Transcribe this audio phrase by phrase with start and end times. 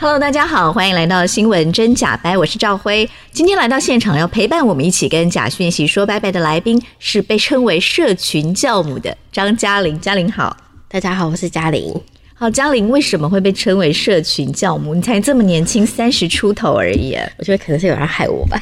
[0.00, 3.10] Hello，大家好，欢迎来到新闻真假掰，我是赵辉。
[3.32, 9.98] 今天来到现场要陪伴我们一起跟假讯息说拜拜的来宾，是被称为社群教母的张嘉玲。
[9.98, 10.56] 嘉玲好，
[10.88, 11.92] 大家好，我是嘉玲。
[12.32, 14.94] 好，嘉玲为什么会被称为社群教母？
[14.94, 17.16] 你才这么年轻，三十出头而已。
[17.36, 18.56] 我觉得可能是有人害我吧。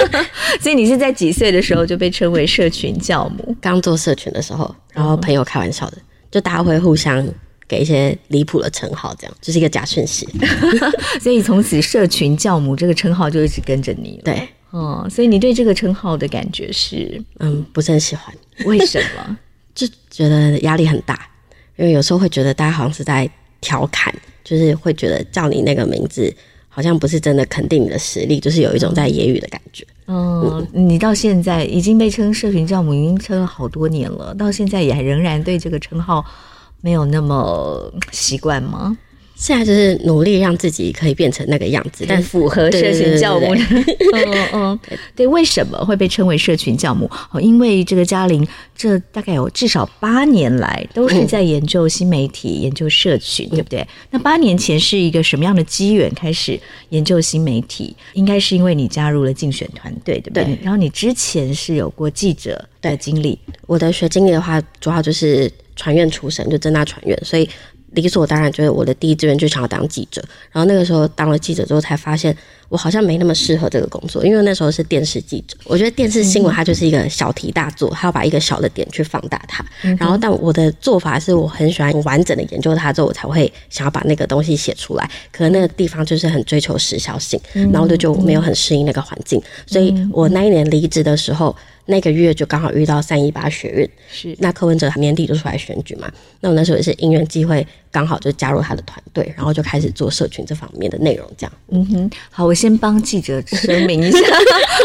[0.62, 3.54] 所以你是在几岁的时候就被称为社群教母？
[3.60, 5.98] 刚做社群的时候，然后朋友开玩笑的，
[6.30, 7.22] 就大家会互相。
[7.70, 10.28] 给一些离谱的称号，这样就是一个假讯息，
[11.22, 14.20] 所以从此“社群教母”这个称号就一直跟着你。
[14.24, 18.34] 对，哦，所以你对这个称号的感觉是，嗯，不是很喜欢。
[18.64, 19.38] 为什么？
[19.72, 21.30] 就觉得压力很大，
[21.76, 24.12] 因为有时候会觉得大家好像是在调侃，
[24.42, 26.34] 就是会觉得叫你那个名字，
[26.68, 29.86] 好像不是真的肯定你的实力，就是有一种在揶揄的感觉。
[30.08, 36.24] 嗯，嗯，你到现在已经被称“社群教母”，已经称了好多年了，到现在也还仍然对这个称号。
[36.80, 38.96] 没有那么习惯吗？
[39.40, 43.46] 现在就是努力让自己可以变成那个样子，但符合社群教母。
[44.12, 44.80] 嗯嗯，
[45.16, 47.10] 对，为什么会被称为社群教母？
[47.32, 48.46] 哦，因为这个嘉玲，
[48.76, 53.86] 这大概有至少八年来都是在研究新媒体、嗯、研究社群，对不对？
[54.10, 57.96] 那八年前是一个什么样的机缘开始研究新媒体？
[58.12, 60.44] 应该是因为你加入了竞选团队，对不对？
[60.44, 67.48] 对，然后你之前是有过记者的经历，我的学经历的话，主要就是传院出身，就政大传院，所以。
[67.92, 70.22] 理所当然，就是我的第一志愿就想要当记者。
[70.52, 72.36] 然后那个时候当了记者之后，才发现
[72.68, 75.56] 我好像没那么适合这个工作，因为那时候是电视记者。
[75.64, 79.64] 我觉得电视新闻它就是一个小题大做，它要把一个小的点去放大它。
[79.98, 85.10] 然后，但我的做法是我很喜欢完整的研究它之后，我才会想要把那个东西写出来。
[85.32, 87.40] 可能那个地方就是很追求时效性，
[87.72, 89.42] 然后就就没有很适应那个环境。
[89.66, 91.54] 所以我那一年离职的时候。
[91.90, 101.52] 那个月就刚好遇到三一八学运，是那柯文哲年底就出来选举嘛，那我那时候也是因缘机会，刚好就加入他的团队，然后就开始做社群这方面的内容，这样。
[101.68, 104.18] 嗯哼，好，我先帮记者声明一下，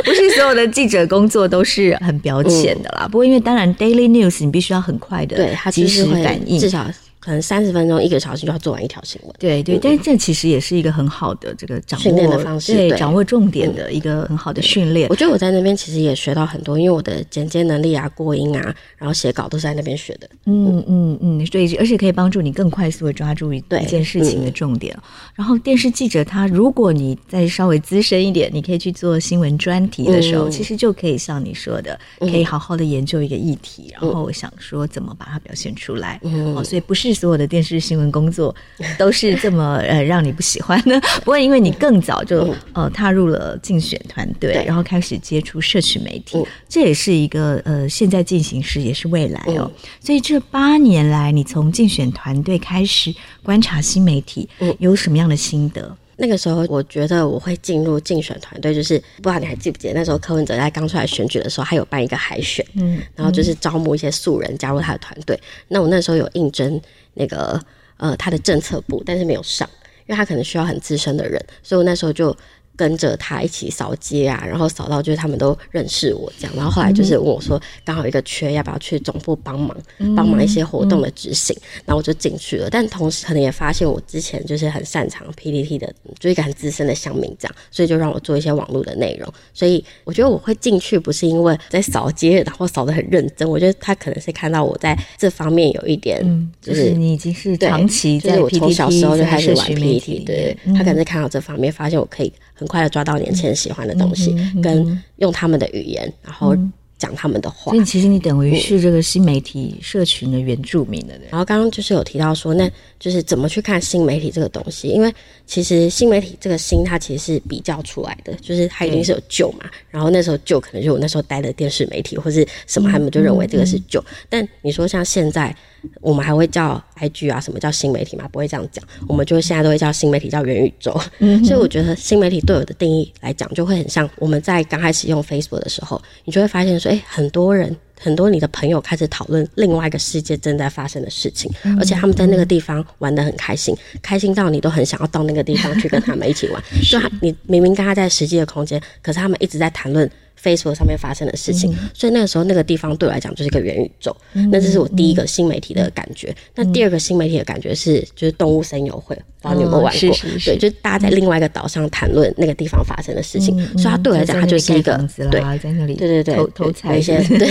[0.04, 3.06] 不是所有的记者工作都是很表浅的啦。
[3.06, 6.86] 嗯、不过因为当然 daily news 你必须要很快的，对，他及时反应，至少。
[7.26, 15.10] 可能三十分钟一个小时就要做完一条新闻，对对，但是这其实也是一个很好的这个掌握训练的方式，对，掌握重点的一个很好的训练。
[15.10, 20.30] 我觉得我在那边其实也学到很多，因为我的剪接能力啊、过音啊，然后写稿都是在那边学的。
[20.46, 24.96] 嗯嗯嗯，对，而且可以帮助你更快速的抓住一一件事情的重点。
[25.34, 36.22] 然后电视记者他，如果你再稍微资深一点，你可以去做新闻专题的时候，其实就可以像你说的，可以好好的研究一个议题，然后想说怎么把它表现出来。
[36.56, 38.54] 哦，所以不是所有的电视新闻工作
[39.00, 46.38] 都是这么呃让你不喜欢的， 不过因为你更早就呃踏入了竞选团队，然后开始接触社区媒体，
[46.70, 49.72] 这也是一个呃现在进行时，也是未来哦。
[50.00, 54.48] 所以这八年来，你从竞选团队开始观察新媒体，
[54.80, 55.96] 有什么样的心得？
[56.18, 65.40] 那个时候我觉得我会进入竞选团队，就是不知道你还记不记得那时候柯文哲在刚出来选举的时候，他有办一个海选，嗯，然后就是招募一些素人加入他的团队。
[65.68, 66.82] 那我那时候有应征。
[67.18, 67.58] 那个
[67.96, 69.66] 呃，他的政策部，但是没有上，
[70.06, 72.36] 因为他可能需要很资深的人，所以我那时候就
[72.76, 79.76] 跟着他一起扫街啊，然后扫到就是他们都认识我这样，然后后来就是问我说，刚好一个缺，要不要去总部帮忙，
[80.16, 82.70] 帮忙一些活动的执行，然后我就进去了。
[82.70, 89.34] 但同时可能也发现我之前就是很擅长 PPT 的，就一个很资深的乡民这样，所以就让我做一些网络的内容。
[89.54, 96.22] 所以我觉得我会进去不是因为在扫街，然后扫的很认真，我觉得他可能是看到我在这方面有一点，
[96.62, 102.32] 就是你已经是长期在 PTT，就是我从小时候就开始玩 PPT，对，他可能是看到这方面，发现我可以。
[102.56, 106.56] 很快的抓到年轻人喜欢的东西，跟用他们的语言，然后
[106.98, 107.74] 讲他们的话。
[107.74, 111.24] 所以其实你等于是这个新媒体社群的原住民的人。
[111.30, 114.88] 然后刚刚就是有提到说，那就是怎么去看新媒体这个东西？
[114.88, 115.14] 因为
[115.46, 119.70] 其实新媒体这个新，它其实是比较出来的，就是它一定是有旧嘛。
[119.90, 124.04] 然后那时候旧可能就我那时候待的电视媒体或是什么，他们就认为这个是旧。
[124.30, 125.56] 但你说像现在。
[126.02, 128.28] 我们还会叫 IG 啊，什么叫新媒体嘛？
[128.32, 131.00] 不会这样讲，我们就现在都会叫新媒体叫元宇宙。
[131.20, 146.64] 嗯、所以我觉得新媒体对我的定义来讲，就会很像我们在刚开始用 Facebook 的时候，你就会发现说，哎，很多人很多你的朋友开始讨论另外一个世界正在发生的事情，嗯、而且他们在那个地方玩的很开心，嗯、开心到你都很想要到那个地方去跟他们一起玩。
[146.84, 150.10] 就他你明明跟他在实际的空间，可是他们一直在谈论。
[150.42, 154.16] Facebook 上面发生的事情，嗯、所以那个时候那个地方对我来讲就是一个元宇宙。
[154.34, 156.30] 嗯、那这是我第一个新媒体的感觉。
[156.30, 160.10] 嗯、那第二个新媒体的感觉是，就是动物森友会，不知道你有没有玩过？
[160.10, 163.56] 哦、是是是对，就是大家在另外一个岛上谈论那个地方发生的事情。
[163.60, 164.98] 嗯、所以它对我来讲，它就是一个
[165.32, 167.48] 对，在那里对对对，偷采一些对，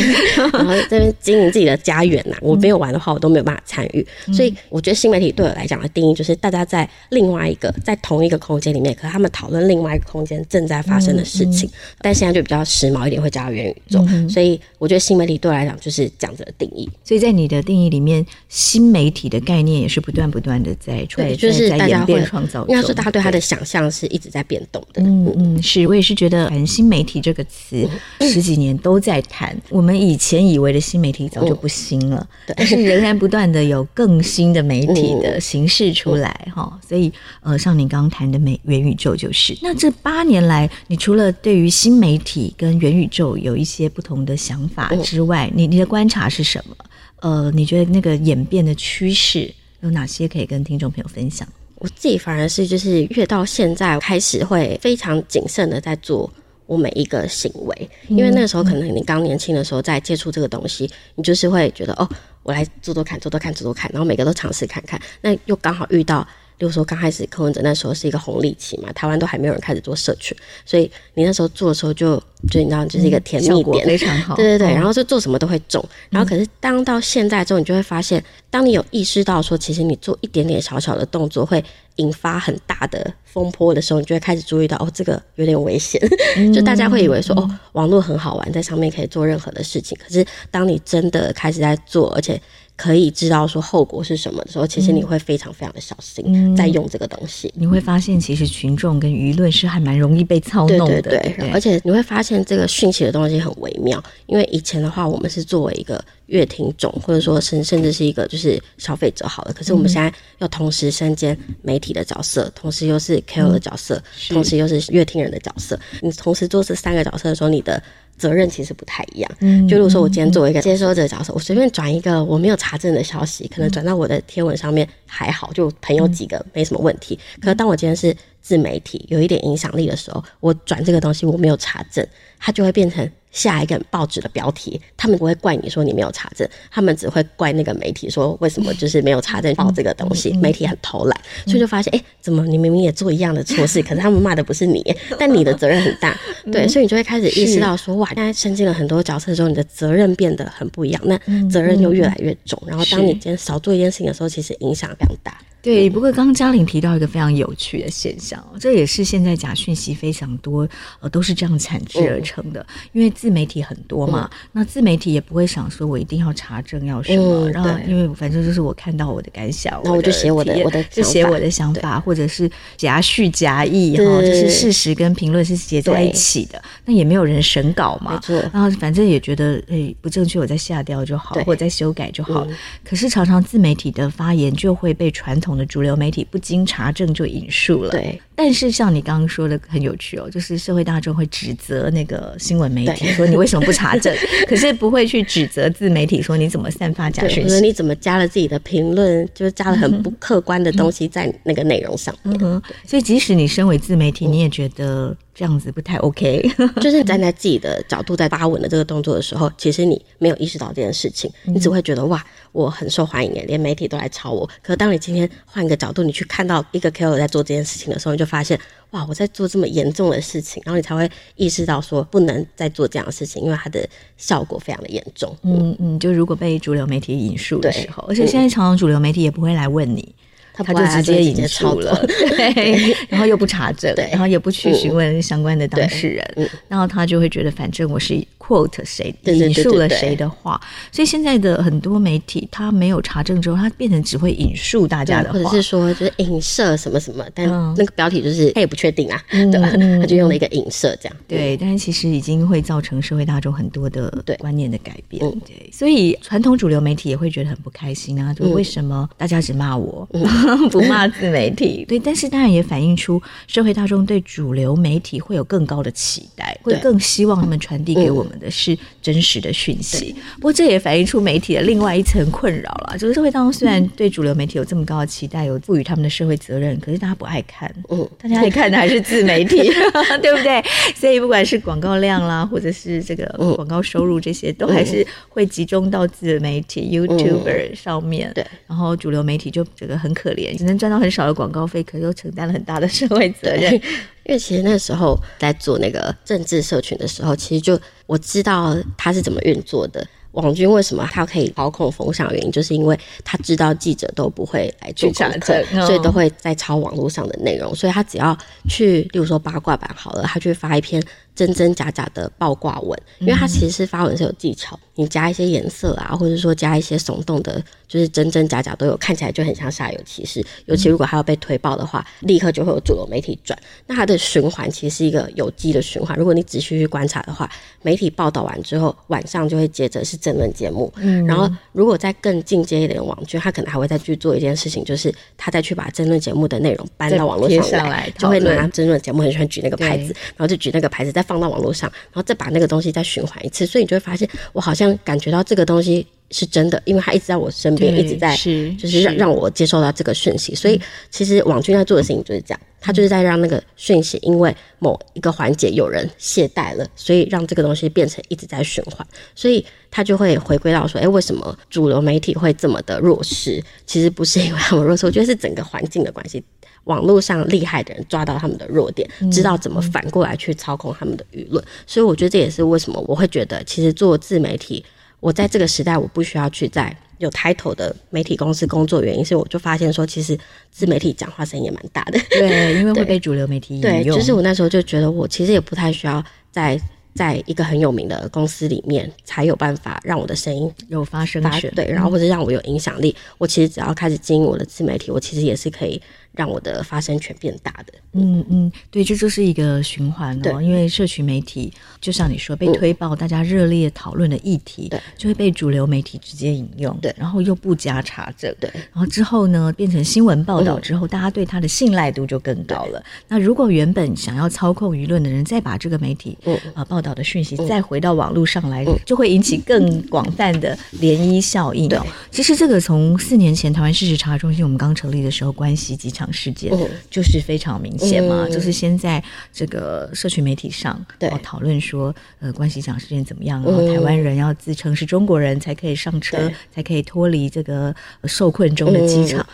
[0.53, 2.37] 然后在这边经营自己的家园呐。
[2.41, 4.07] 我没有玩的话，我都没有办法参与。
[4.27, 11.71] 嗯、所以我觉得新媒体对我来讲的定义，就是大家在另外一个在同一个空间里面，可他们讨论另外一个空间正在发生的事情。
[12.01, 14.05] 但现在就比较时髦一点，会加入元宇宙。
[14.09, 16.89] 嗯、所以我觉得新媒体对我来讲就是这样子的定义。
[17.05, 22.67] 所以在你的定义里面，新媒体的概念也是不断不断的在对，就是大家会创造。
[22.69, 25.03] 应该说，大家对他的想象是一直在变动的。
[25.03, 27.89] 嗯嗯，是我也是觉得，反正新媒体这个词
[28.21, 29.57] 十几年都在谈。
[29.71, 36.71] 我们以前以为的新媒体早就不新了，嗯、但是仍然不断的有更新的媒体的形式出来哈。
[36.73, 39.57] 嗯、所以呃，像你刚刚谈的美元宇宙就是。
[39.63, 46.77] 那这八年来，你除了对于新媒体跟元宇宙有一些不同的想法之外，你你的观察是什么？
[47.21, 51.49] 呃，你觉得那个演变的趋势有哪些可以跟听众朋友分享？
[51.77, 56.33] 我自己反而是就是越到现在开始会非常谨慎的在做
[56.67, 62.09] 我每一个行为，因为那个时候可能你刚年轻的时候在接触这个东西，你就是会觉得哦，
[62.43, 66.27] 我来做做看，做做看，做做看，然后每个都尝试看看，那又刚好遇到。
[66.57, 72.17] 比如说，刚开始柯文哲那时候是一个红利期嘛，台湾都还没有人开始做社群，所以你那时候做的时候就
[72.51, 74.37] 就你知道，就是一个甜蜜点， 非常好。
[74.37, 75.85] 对对对，然后就做什么都会中。
[76.11, 81.63] 然后可是当到现在之后，你就会发现，当你有意识到说，其实你做一点点小小的动作会
[81.97, 86.01] 引发很大的风波的时候，你就会开始注意到，哦，这个有点危险。
[86.55, 89.97] 就大家会以为说，哦，网络很好玩，在上面可以做任何的事情。
[90.01, 92.41] 可是当你真的开始在做，而且
[92.77, 97.53] 可以知道说后果是什么的时候，其实你会非常非常的小心在用这个东西。
[97.57, 101.01] 你会发现，其实群众跟舆论是还蛮容易被操弄的。
[101.01, 104.03] 对对对，而且你会发现这个讯息的东西很微妙。
[104.27, 109.53] 因为以前的话，我们是作为一个乐听众，或者说甚甚至是一个就是消费者好了。
[109.53, 115.79] 可是我们现在要同时身兼媒体的角色，同时又是 KOL 的角色，同时又是乐听人的角色。
[116.01, 117.81] 你同时做这三个角色的时候，你的
[118.17, 127.19] 责任其实不太一样，嗯，就如果说我今天作为一个接收者的角色，我随便转一个我没有查证的消息，可能转到我的贴文上面还好，就朋友几个没什么问题。
[127.41, 132.07] 可是当我今天是自媒体，有一点影响力的时候，我转这个东西我没有查证，
[132.39, 133.09] 它就会变成。
[133.35, 144.83] 下一个报纸的标题，他们不会怪你说你没有查证，他们只会怪那个媒体说为什么就是没有查证报这个东西，媒体很偷懒，所以就发现哎、欸，怎么你明明也做一样的错事， 可是他们骂的不是你，
[145.19, 146.17] 但你的责任很大，
[146.51, 151.19] 对，所以你就会开始意识到说哇，现在身经了很多角色之后，你的责任变得很不一样，那
[151.51, 155.37] 责任又越来越重，然后当你今天少做一件事情的时候，其实影响非常大。
[155.65, 160.69] 对，不过刚刚嘉玲提到一个非常有趣的现象，这也是现在假讯息非常多，
[161.01, 162.61] 呃，都是这样产制而成的。
[162.61, 176.63] 嗯、因为自媒体很多嘛，嗯、那自媒体也不会想说我一定要查证要什么，嗯、然后因为反正就是我看到我的感想，那我就写我的我的就写我的想法，或者是夹叙夹议哈，就是事实跟评论是结在一起的。
[176.85, 178.21] 那也没有人审稿嘛，
[178.53, 182.47] 然后反正也觉得诶不正确，我再下掉就好，或者再修改就好。
[182.85, 188.21] 可是常常自媒体的发言就会被传统的主流媒体不经查证就引述了，对。
[188.37, 194.15] 但是像你刚刚说的很有趣哦，就是社会大众会指责那个新闻媒体说你为什么不查证，
[194.49, 202.39] 可是不会去指责自媒体说你怎么散发假讯息，你怎么加了自己的评论，就是加了很不客观的东西在那个内容上面。
[202.87, 206.43] 所以即使你身为自媒体，你也觉得这样子不太 OK，
[206.81, 214.47] 就是你站在自己的角度在发文的这个动作的时候，其实你没有意识到这件事情，你只会觉得哇，我很受欢迎耶，连媒体都来抄我。
[214.63, 218.59] 可是当你今天换一个角度，你去看到一个 KOL 在做这件事情的时候，你就发现
[218.91, 225.37] 哇，我在做这么严重的事情，然后你才会意识到说不能再做这样的事情，因为它的效果非常的严重。
[225.43, 230.15] 嗯嗯，就如果被主流媒体引述的时候，而且现在常常主流媒体也不会来问你。
[230.57, 240.61] 他就直接引述了， 对，然后又不查证，对，然后也不去询问相关的当事人，然后他就会觉得反正我是 quote 谁引述了谁的话，
[240.93, 247.47] 所以现在的很多媒体他没有查证之后，他变成只会引述大家的话，或者是说就是影射什么什么，但
[247.77, 249.71] 那个标题就是他也不确定啊， 对吧？
[250.01, 260.07] 他就用了一个影射这样，对，但是其实已经会造成社会大众很多的观念的改变，对，所以传统主流媒体也会觉得很不开心啊，就为什么大家只骂我？
[260.71, 270.15] 不骂自媒体， 对，但是当然也反映出社会大众对主流媒体会有更高的期待，会更希望他们传递给我们们的是真实的讯息。
[270.37, 279.57] 不过这也反映出媒体的另外一层困扰了，就是社会当中虽然对主流媒体有这么高的期待，有赋予他们的社会责任，可是大家不爱看，嗯，大家爱看的还是自媒体，
[280.21, 280.63] 对不对？
[280.95, 283.25] 所以不管是广告量啦，或者是这个
[283.55, 288.33] 广告收入这些，都还是会集中到自媒体 YouTuber 上面。
[288.35, 293.81] 对，然后主流媒体就这个很可怜，只能赚到很少的广告费，可是又承担了很大的社会责任。
[294.25, 300.07] 因为其实那时候在做那个政治社群的时候，其实就我知道他是怎么运作的。
[300.33, 302.29] 网军为什么他可以操控风向？
[302.35, 307.73] 原因就是因为他知道记者都不会来做功课，所以都会在抄网络上的内容。
[307.73, 308.37] 所以他只要
[308.69, 311.01] 去，例如说八卦版好了，他就会发一篇。
[311.35, 320.45] 真真假假的爆挂文，因为它其实是发文是有技巧，你加一些颜色啊，或者说加一些耸动的，就是真真假假都有，看起来就很像煞有其事。
[320.67, 323.59] 尤其如果它要被推爆的话，立刻就会有主流媒体转。
[323.89, 326.17] 那它的循环其实是一个有机的循环。
[326.17, 327.51] 如果你仔细去观察的话，
[327.83, 330.93] 媒体报道完之后，晚上就会接着是争论节目。
[330.99, 341.24] 嗯，然后如果再更进阶一点的网剧，他可能还会再去做一件事情，就是他再去把争论节目的内容搬到网络上来，就会拿争论节目很喜欢举那个牌子，然后就举那个牌子在。
[341.25, 350.55] 放到网络上，然后再把那个东西再循环一次，所以你就会发现，我好像感觉到这个东西是真的，因为它一直在我身边，一直在，是就是让让我接受到这个讯息。
[350.55, 363.63] 所以其实网军在做的事情就是这样，他就是在让那个讯息，因为某一个环节有人懈怠了，所以让这个东西变成一直在循环，所以他就会回归到说，哎，为什么主流媒体会这么的弱势？
[363.87, 366.43] 其实不是因为他们弱势，我觉得是整个环境的关系。
[366.85, 374.85] 网络上厉害的人抓到他们的弱点，知道怎么反过来去操控他们的舆论，所以我觉得这也是为什么我会觉得，其实做自媒体，
[375.21, 380.39] 我在这个时代我不需要去在有 title 的媒体公司工作，原因是我就发现说，其实
[380.71, 383.91] 自媒体讲话声音也蛮大的，对，因为 会被主流媒体引用。
[383.91, 386.79] 对，就是我那时候就觉得，我其实也不太需要在
[387.15, 393.15] 在一个很有名的公司里面才有办法让我的声音有发声权，对，然后或者让我有影响力。
[393.39, 396.03] 我其实只要开始经营我的自媒体，我其实也是可以。
[396.35, 400.61] 让我的发声权变大的，嗯嗯，对，这就是一个循环哦。
[400.61, 413.01] 因为社群媒体，就像你说，被推爆，大家热烈讨论的议题，对，就会被主流媒体直接引用，对，然后又不加查证，对，然后之后呢，变成新闻报道之后，大家对他的信赖度就更高了。
[413.29, 416.37] 那如果原本想要操控舆论的人，再把这个媒体
[416.75, 421.89] 啊报道的讯息再回到网络上来，就会引起更广泛的涟漪效应。
[421.89, 421.97] 对，
[422.33, 426.24] 其实这个从四年前台湾事实查核中心我们刚成立的时候，关系几场。
[426.33, 426.73] 事件
[427.11, 439.47] 就是非常明显嘛，就是先在这个社群媒体上，对，讨论说，呃，关系讲事件怎么样，然后台湾人要自称是中国人才可以上车，才可以脱离这个受困中的机场。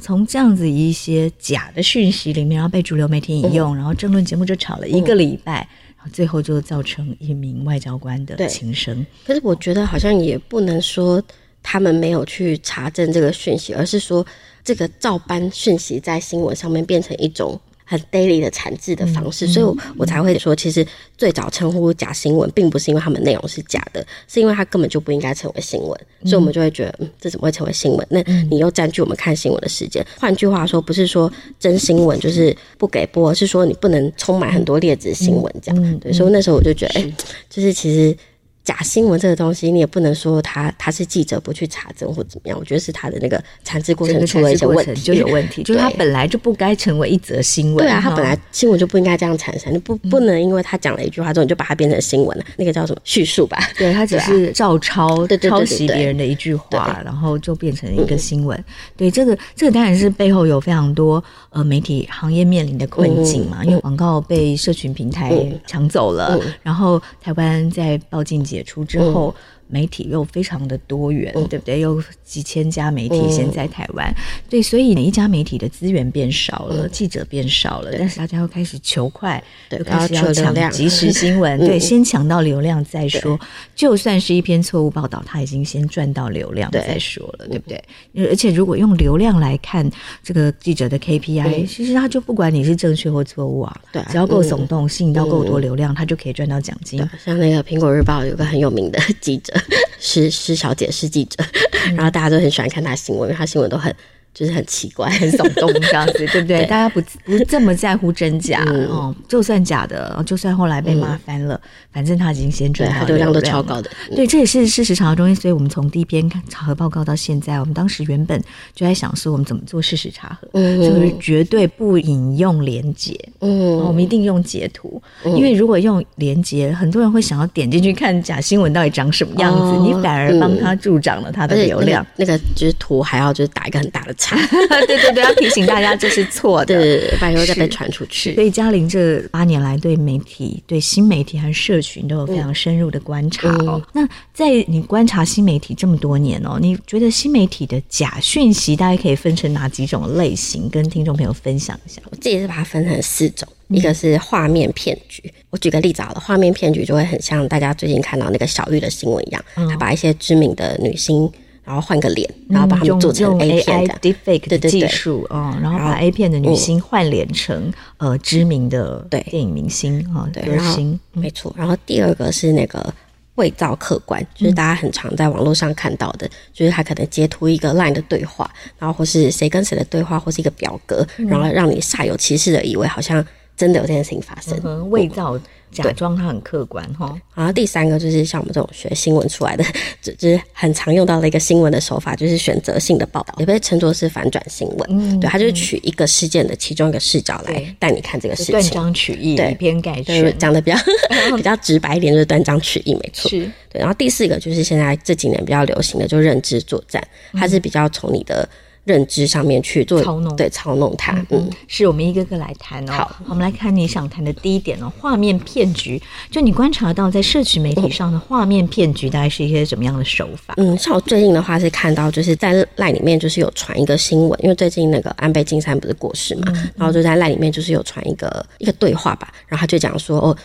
[0.00, 9.06] 从这样子一些假的讯息里面，然后被主流媒体引用，然后政论节目就吵了一个礼拜，然后最后就造成一名外交官的轻生。
[9.24, 11.22] 可是我觉得好像也不能说
[11.64, 14.24] 他们没有去查证这个讯息，而是说。
[14.66, 20.86] 这个照搬讯息在新闻上面变成一种很 daily 的产制的方式，嗯、所以我，我才会说，其实
[21.18, 28.06] 最早称呼假新闻，并不是因为他们内容是假的，是因为它根本就不应该成为新闻，嗯、所以我们就会觉得，嗯，这怎么会成为新闻？
[28.08, 30.02] 那你又占据我们看新闻的时间。
[30.18, 31.30] 换句话说，不是说
[31.60, 35.98] 真新闻就是不给播，是说你不能充满很多劣质新闻这样。
[35.98, 37.12] 对，所以那时候我就觉得，哎是，
[37.50, 38.16] 就是其实。
[38.64, 47.84] 假新闻这个东西，你也不能说他他是记者不去查证或怎么样，我觉得是他的那个产制过程出了一些问题，就有问题，就是他本来就不该成为一则新闻。
[47.84, 53.58] 对啊，他本来新闻就不应该这样产生，你不不能因为他讲了一句话之后，你就把它变成新闻了，那个叫什么叙述吧？
[53.76, 58.64] 对，他只是照抄抄袭别人的一句话，然后就变成一个新闻。
[58.96, 65.34] 对，这个这个当然是背后有非常多呃媒体行业面临的困境嘛，因为广告被社群平台
[65.66, 69.34] 抢走了，然后台湾在报禁解除之后，
[69.66, 71.80] 媒体又非常的多元，对不对？
[71.80, 74.14] 有几千家媒体现在台湾，
[74.48, 83.38] 对，所以每一家媒体的资源变少了，记者变少了，但是大家又开始求快，又开始要抢即时新闻， 对，先抢到流量再说。
[83.74, 87.82] 就算是一篇错误报道，他已经先赚到流量再说了，对不对？
[88.28, 89.88] 而且如果用流量来看
[90.22, 96.98] 这个记者的 KPI，其实他就不管你是正确或错误啊，对，只要够耸动，吸引到够多流量，他就可以赚到奖金。
[97.24, 99.53] 像那个苹果日报有个很有名的记者。
[99.98, 101.44] 是是 小姐是记者，
[101.96, 103.94] 然后大家都很喜欢看她新闻，因为她新闻都很
[104.34, 106.66] 就是很奇怪、很耸动这样子， 对不对？
[106.66, 113.88] 大家不不这么在乎真假、嗯、哦，就算假的，就算后来被骂翻了，嗯、反正他已经先赚到流量，都超高的。
[114.10, 115.36] 嗯、对，这也是事实查核中心。
[115.36, 118.42] 所以我们从第一篇查核报告到现在，我们当时原本
[118.74, 132.04] 就在想说，我们怎么做事实查核，嗯，就是绝对不引用连结，嗯，我们一定用截图，嗯、因为如果用连结，很多人会想要点进去看假新闻到底长什么样子，哦、你反而帮他助长了他的流量。
[132.16, 134.14] 那个、那个就是图还要就是打一个很大的。
[134.86, 138.34] 对对对，要提醒大家这是错的，对，不然又再被传出去。
[138.34, 143.82] 所以嘉玲这八年来对媒体、对新媒体和社群都有非常深入的观察哦。
[143.94, 150.68] 嗯、那在你观察新媒体这么多年哦，你觉得新媒体的假讯息大概可以分成哪几种类型？
[150.70, 152.00] 跟听众朋友分享一下。
[152.10, 155.22] 我自己是把它分成四种，一个是画面骗局。
[155.26, 161.30] 嗯、我举个例子好了，画面骗局就会很像大家最近看到那个小玉的新闻一样，他把一些知名的女星。
[161.64, 171.54] 然后换个脸，然后把他们做成 A 片的 deepfake 的技术啊，然后把 A 片的女星换脸成呃知名的电影明星啊，歌星，没错。
[171.56, 172.92] 然后第二个是那个
[173.36, 183.24] 伪造客观，就是大家很常在网络上看到的，就是他可能截图一个 LINE 的对话，然后或是谁跟谁的对话，或是一个表格，然后让你煞有其事的以为好像
[183.56, 185.40] 真的有这件事情发生，伪造。
[185.82, 189.64] 假装他很客观哈，然后第三个就是像我们这种学新闻出来的，
[190.00, 194.86] 就就是很常用到的一个新闻的手法，就是选择性的报道，也被称作是反转新闻。
[194.88, 200.76] 嗯，对，他就是取一个事件的其中一个视角来带你看这个事情，断章取义，对，以偏概全，讲的比较
[201.36, 203.28] 比较直白一点，就是断章取义，没错。
[203.28, 203.80] 是，对。
[203.80, 207.02] 然后第四个就是现在这几年比较流行的，就是认知作战，
[207.32, 208.48] 它是比较从你的。
[208.84, 212.92] 认知上面去做操弄，对，操弄它，嗯，嗯，是我们一个个来谈哦。
[212.92, 216.00] 好，我们来看你想谈的第一点哦，画面骗局。
[216.30, 220.54] 就你观察到在社群媒体上的画面骗局，大概是一些什么样的手法？
[220.58, 230.36] 嗯，像我最近的话是看到，就是在赖里面就是有传一个新闻，因为最近那个安倍晋三不是过世嘛，嗯、然后就在赖里面就是有传一个一个对话吧，然后他就讲说哦。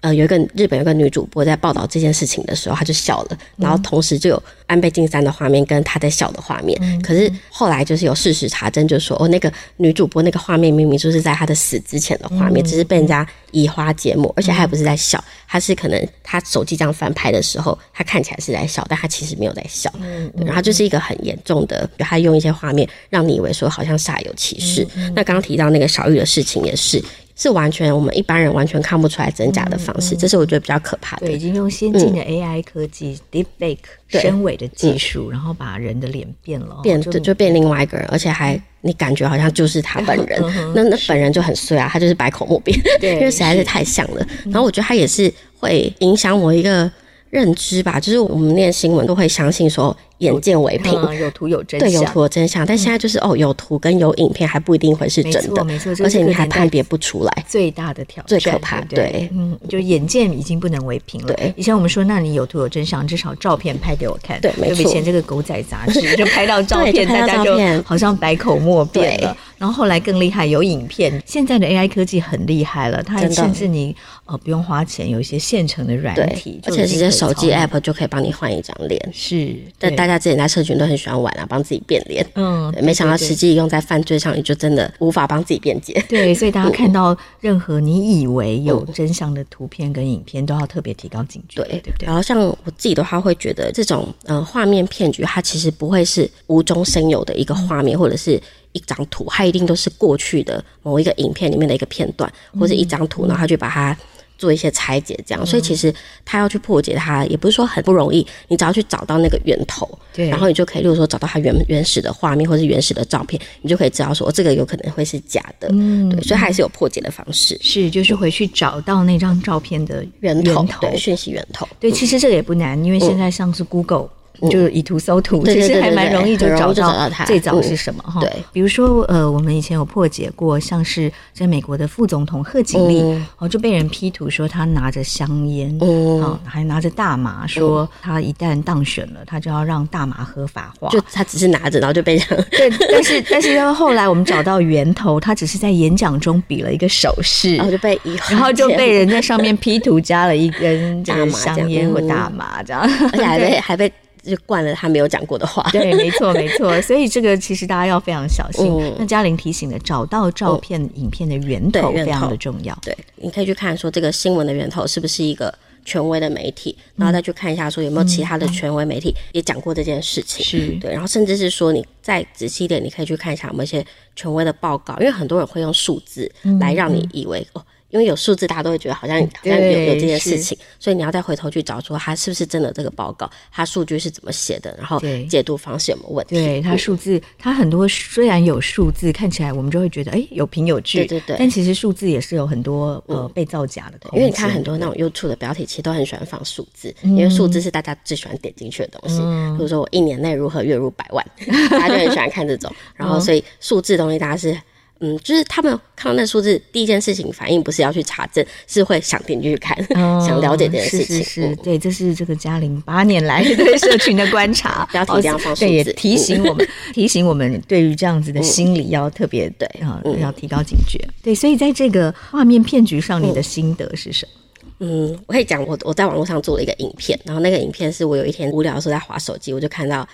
[0.00, 6.78] 呃，有一个日本有个女主播在报道这件事情的时候，她就笑了，然后同时就有安倍晋三的画面跟她在笑的画面。
[6.80, 19.92] 嗯、可是后来就是有事实查证，就说哦，那个女主播那个画面明明就是在她的死之前的画面，嗯、只是被人家移花接木，而且她也不是在笑，她是可能她手机这样翻拍的时候，她看起来是在笑，但她其实没有在笑。
[20.00, 24.86] 嗯，然后就是一个很严重的，她用一些画面让你以为说好像煞有其事。
[24.94, 27.02] 嗯、那刚刚提到那个小玉的事情也是。
[27.40, 31.26] 是完全我们一般人完全看不出来真假的方式，这是我觉得比较可怕的。
[31.28, 33.78] 对，已经用先进的 AI 科技 Deepfake
[34.08, 40.42] 深伪的技术，然后把人的脸变了，变就就变另外一个人，而且还你感觉好像就是他本人。
[40.74, 44.26] 那那本人就很衰啊，他就是百口莫辩， 因为实在是太像了。
[44.46, 46.90] 然后我觉得他也是会影响我一个
[47.30, 49.96] 认知吧，就是我们念新闻都会相信说。
[50.18, 52.66] 眼见为凭，有，有图有真相，对，有图有真相。
[52.66, 57.44] 但现在就是、嗯、哦，有图跟有影片还不一定会是真的，没错，没错，而且你还判别不出来。
[57.46, 61.34] 最大的挑战，最可怕，对，对嗯，就眼见已经不能为凭了。
[61.34, 64.40] 对，以前我们说，那你有图有真相，至少照片拍给我看。
[64.40, 64.82] 对，没错。
[64.82, 69.34] 以前这个狗仔杂志就拍到照片，大家就好像百口莫辩了。
[69.34, 71.20] 对然后后来更厉害，有影片。
[71.26, 79.10] 现在的 AI 科技很厉害了，它甚至你呃不用花钱，有一些现成的软体，而且直接手机 App 就可以帮你换一张脸。
[79.12, 80.88] 是，但大家之前在社群都。
[80.88, 82.26] 很喜欢玩啊，帮自己变脸。
[82.34, 86.02] 嗯，没想到实际用在犯罪上，你就真的无法帮自己辩解。
[86.08, 91.62] 对，所以大家看到任何你以为有真相的图片跟影片，都要特别提高警觉。
[91.62, 92.06] 对，对不对？
[92.06, 98.40] 然后像我自己的话，会觉得这种呃画面骗局，它其实不会是无中生有的一个画面，或者是
[98.72, 103.94] 一张图，它一定都是过去的某一个影片里面的一个片段，或者一张图，然后他就把它。
[104.38, 105.92] 做一些拆解，这样，所以其实
[106.24, 108.26] 他要去破解它，也不是说很不容易。
[108.46, 117.58] 你只要去找到那个源头，对，然后你就可以，例如说找到它原原始的画面或是原始的照片，你就可以知道说这个有可能会是假的，嗯，对，所以还是有破解的方式。
[117.60, 121.66] 是，就是回去找到那张照片的源头，对，讯息源头。
[121.80, 124.08] 对，其实这个也不难，因为现在像是 Google。
[124.42, 128.20] 就是以图搜图，其实还蛮容易就找到最早是什么哈。
[128.20, 133.02] 对，比如说呃，我们以前有破解过，像是在美国的副总统贺锦丽，
[133.38, 140.88] 哦就被人 P 图说他拿着香烟，嗯，还拿着大麻，说他一旦当选了，他就要让大麻合法化。
[140.90, 142.46] 就他只是拿着，然后就被人。
[142.50, 153.92] 对，但是但是后来我们找到源头，他只是在演讲中比了一个手势，然后就被然后就被人在上面 P 图加了一根这个香烟或大麻这样，而且还被 还被。
[154.28, 156.80] 就惯了他没有讲过的话，对， 没错，没错。
[156.82, 158.66] 所以这个其实大家要非常小心。
[158.66, 162.76] 嗯、那嘉玲提醒的，找到照片、嗯、影片的源头非常的重要。
[162.82, 165.52] 对，你可以去看说这个新闻的源头是不是一个
[165.84, 170.44] 权威的媒体，然后再去看一下说有没有其他的权威媒体也讲过这件事情。
[170.44, 177.62] 是对，然后甚至是说你再仔细一点，你可以去看一下有没有一些权威的报告，因为很多人会用数字来让你以为哦。
[177.90, 186.34] 因为有数字，大家都会觉得好像好像有有这件事情，所以你要再回头去找说它是不是真的这个报告，它数据是怎么写的，然后解读方式有没有问题？
[186.34, 193.98] 对，它数字，它很多虽然有数字，看起来我们就会觉得哎有凭有据，对对对，但其实数字也是有很多呃被造假的。
[194.12, 199.18] 因为你看很多那种 YouTube 的标题，其实都很喜欢放数字，因为数字是大家最喜欢点进去的东西。
[199.56, 201.24] 比如说我一年内如何月入百万，
[201.70, 204.54] 大家就很喜欢看这种，然后所以数字东西大家是。
[205.00, 211.16] 嗯，就是他们看到那数字，第一件事情反应不是要去查证，是会想点进去看，哦、想了解这件事情。
[211.18, 214.84] 是是是，嗯、对，这是这个嘉玲八年来 对社群的观察。
[214.90, 220.98] 不要提这样方式，对，也提醒我们，嗯、提醒我们对于这样子的心理要特别对啊，要提高警觉。
[221.06, 224.32] 嗯、对，所以在这个画面骗局上，你的心得是什么？
[224.80, 230.04] 嗯，我可以讲，我我在网络上做了一个影片，然后那个影片是我有一天无聊的时候在划手机，我就看到。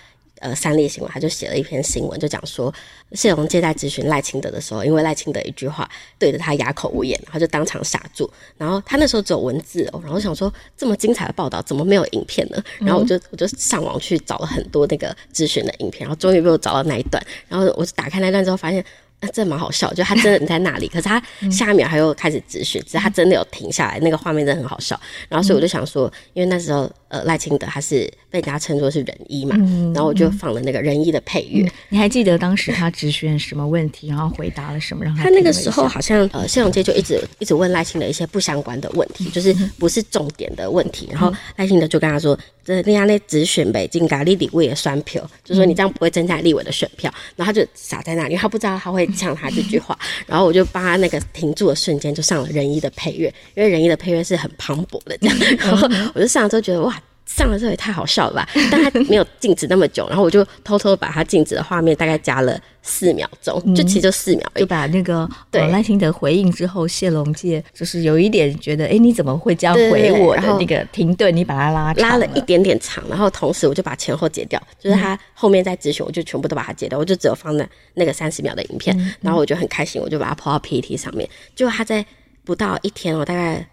[0.40, 2.72] 呃，三立新闻他就写了一篇新闻，就讲说
[3.12, 8.28] 谢龙介在咨询赖清德的时候，因为赖清德一句话对着他哑口无言，然后就当场傻住。
[8.58, 12.62] 然后他那时候只有文字哦，然后想说这么精彩的报道怎么没有影片呢？
[12.80, 17.24] 然后我就我就上网去找了很多那个咨询的影片，然后终于被我找到那一段。
[17.48, 18.84] 然后我就打开那段之后发现。
[19.20, 25.00] 那真的蛮好笑，就他真的你在那里，可是他 下一秒他又开始质询，只是他真的有停下来，那个画面真的很好笑。
[25.30, 29.56] 然后所以我就想说，因为那时候呃赖清德他是被人家称作是仁医嘛，
[29.94, 31.70] 然后我就放了那个仁医的配乐。
[31.88, 35.04] 你还记得当时他直选什么问题，然后回答了什么？
[35.04, 41.08] 让他他那个时候好像呃谢永介就一直一直问赖清德一些不相关的问题，就是不是重点的问题。
[41.12, 42.36] 然后赖清德就跟他说。
[42.66, 56.98] 这那样那直选北京咖喱立委的选票，就说你这样不会增加立委的选票，然后他就傻在那里，因为他不知道他会呛他这句话，然后我就帮他那个停住的瞬间就上了仁医的配乐，因为仁医的配乐是很磅礴的这样，然后我就上了之后觉得哇。
[57.26, 58.48] 上了之后也太好笑了吧！
[58.70, 71.34] 但他没有静止那么久，然后我就偷偷把他静止的画面大概加了四秒钟，嗯、就其实就四秒，就把那个对赖清德回应之后，谢龙介就是有一点觉得，哎、欸，你怎么会这样回我的那个停顿？
[71.34, 82.04] 你把它拉拉了一点点长，然后同时我就把前后截掉，就是他后面在咨询，我就全部都把它截掉，我就只有放在那个三十秒的影片，然后我就很开心，我就把它抛到 PPT 上面，就他在
[82.44, 83.66] 不到一天哦，大概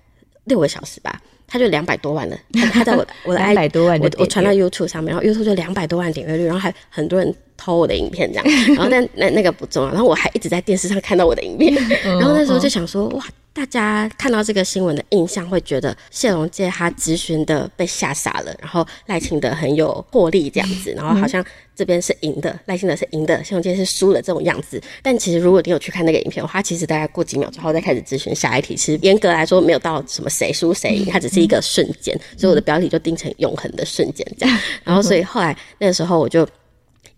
[0.45, 1.21] 六个小时吧。
[1.51, 13.23] 他就两百多万了，他他在我的我的 I 百多万，我我传到 YouTube 上面，然后 YouTube 就两百多万点阅率，然后还很多人偷我的影片这样， 然后但那那个不重要，然后我还一直在电视上看到我的影片，然后那时候就想说哇。
[13.53, 21.43] 大家看到这个新闻的印象会觉得谢龙介他咨询的被吓傻了，然后赖清德很有魄力这样子，然后好像
[21.75, 24.81] 这边是赢的，赖清德是赢的，谢龙介是输了这种样子。
[25.03, 34.59] 但其实如果你有去看那个影片的话，其实大概过几秒之后再开始咨询下一题，其实严格来说没有到什么谁输谁赢，它只是一个瞬间，所以我的标题就定成永恒的瞬间这样。
[34.85, 36.47] 然后所以后来那个时候我就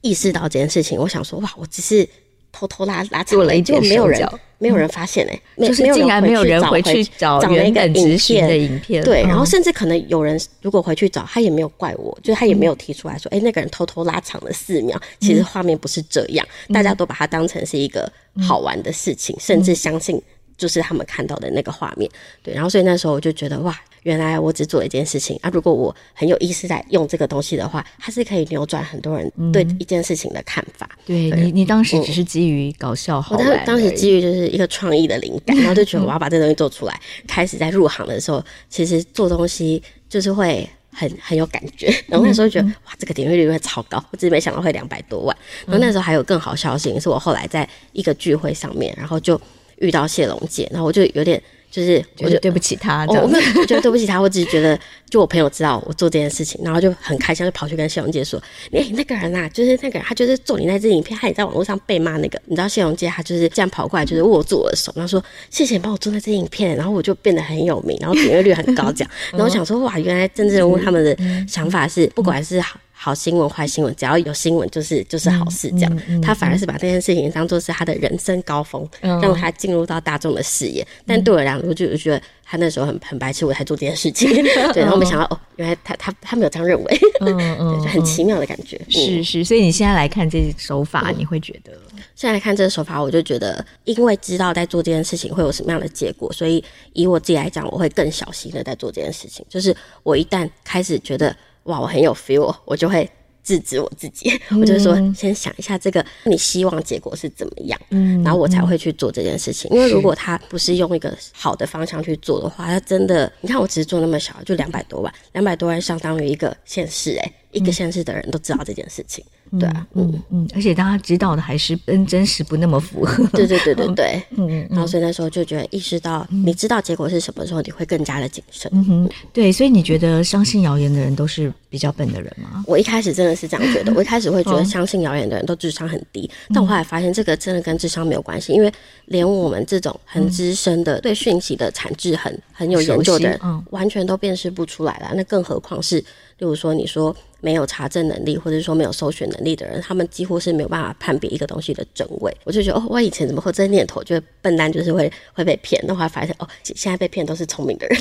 [0.02, 2.10] 意识到这件事情，我想说哇，我只是。
[2.54, 4.26] 偷偷拉拉长了一件，没有人
[4.60, 18.10] 没有人发现哎、欸，就是竟然没有人回去找原本质询的影片，对，然后甚至可能有人如果回去找，他也没有怪我，就是他也没有提出来说，哎、欸，那个人偷偷拉长了四秒，其实画面不是这样，大家都把它当成是一个
[18.48, 20.22] 好玩的事情，甚至相信。
[20.56, 22.10] 就是他们看到的那个画面，
[22.44, 25.50] 对，然后所以那时候我就觉得哇，原来我只做了一件事情啊！
[25.52, 30.90] 如果我很有意识在用这个东西的话，它是可以扭转很多人对一件事情的看法。
[31.08, 37.00] 嗯、对，对你，你当时只是基于搞笑好玩，我当当时基于就是一个创意的灵感， 然后就觉得我要把这东西做出来。
[37.28, 45.38] 开始在入行的时候，其实做东西就是会很很有感觉， 然后那时候觉得哇，这个点阅率会超高，我自己没想到会两百多万。
[45.66, 49.40] 然后那时候还有更好消息，是我后来在一个聚会上面，然后就。
[49.78, 51.42] 遇到谢龙姐，然后我就有点
[51.74, 58.40] 就是，我就对不起他，我没有觉得对不起他，我只是觉得，就我朋友知道我做这件事情，然后就很开心，就跑去跟谢荣杰说
[58.72, 76.22] ：“哎、欸，那个人啊，就是那个人，他就是做你那支影片，他也在网络上被骂那个，你知道谢荣杰他就是这样跑过来，就是握住我的手，然后说谢谢你帮我做那支影片，然后我就变得很有名，然后点阅率很高，这样， 然后我想说哇，原来政治人物他们的想法是，不管是好。”好新闻、坏新闻，只要有新闻就是就是好事，这样。
[76.22, 80.82] 他反而是把这件事情当做是他的人生高峰，嗯、让他进入到大众的视野。
[80.82, 84.30] 嗯、但对我来说，我就觉得他那时候很很白痴，我才做这件事情。
[84.72, 87.34] 对，然后没想到哦，原来他他他没有这样认为，对，
[87.84, 88.80] 就很奇妙的感觉。
[88.88, 91.74] 嗯、是是，所以你现在来看这手法，你会觉得？
[92.16, 96.64] 现在来看这个手法，我就觉得，因为知道在做这件事情会有什么样的结果，所以
[96.94, 99.46] 以我自己来讲，我会更小心的在做这件事情。
[99.50, 101.36] 就是我一旦开始觉得。
[101.64, 103.10] 哇，我很有 feel，我就会
[103.44, 109.70] 制止我自己，嗯、我就说先想一下这个你希望结果是怎么样，嗯，然后我才会去做这件事情。
[109.72, 119.24] 嗯、因为如果他不是用一个好的方向去做的话，他真的，你看我只是做那么小，就两百多万，两百多万相当于一个县市，哎，一个县市的人都知道这件事情。
[119.60, 123.26] 对啊，嗯嗯，嗯，而且大家知道的还是跟真实不那么符合。
[123.34, 128.72] 对对对对对，嗯嗯，然后所以那时候就觉得意识到，你知道结果是什么时候，你会更加的谨慎。
[128.74, 132.64] 嗯哼，对，所以你觉得相信谣言的人都是比较笨的人吗？
[132.68, 138.72] 我一开始真的是这样觉得， 我一开始会觉得相信谣言的人都智商很低，但我后来发现这个真的跟智商没有关系，因为
[139.06, 143.40] 连我们这种很资深的对讯息的产制很很有研究的人，
[143.70, 146.06] 完全都辨识不出来了，那更何况是，例
[146.40, 147.16] 如说你说。
[147.44, 152.34] 没有查证能力，或者说没有搜寻能力的人，他们几乎是没有办法判别一个东西的真伪。
[152.46, 154.02] 我就觉得，哦，我以前怎么会这念头？
[154.02, 158.00] 觉得笨蛋就是会 会被骗，那后来发现，哦，现在被骗都是聪明的人。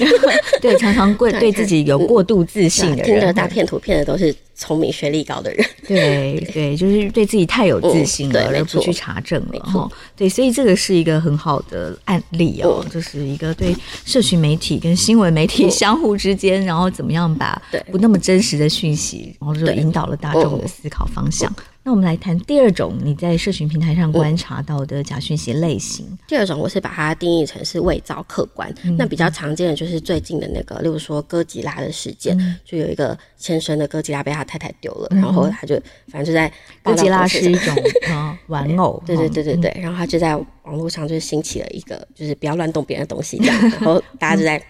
[0.61, 5.67] 对，常常会对自己有过度自信的人，听着大骗图骗的都是聪明学历高的人。
[5.89, 9.91] 对对，就是对自己太有自信了，嗯、而不去查证了哈。
[10.15, 13.75] 对，所以这个是一个很好的案例哦，嗯、就是一个对
[14.05, 19.32] 社群媒体跟新闻媒体相互之间，嗯、然后怎么样把不那么真实的讯息。
[19.41, 21.53] 然后就引导了大众的思考方向。
[21.85, 26.07] 那我们来谈第二种你在社群平台上观察到的假讯息类型。
[26.29, 28.73] 第二种，我是把它定义成是伪造客观。
[28.97, 35.75] 那比较常见的就是最近的那个，例如说哥吉拉的事件，就有一个牵生的哥吉拉被他太太丢了，然后他就
[36.07, 36.53] 反正就在
[36.85, 37.75] 哥吉拉是一种
[38.47, 39.77] 玩偶，对对对对对。
[39.83, 44.63] 然后他就在网络上就兴起了一个，就是不要乱动别人的东西这样，然后大家就在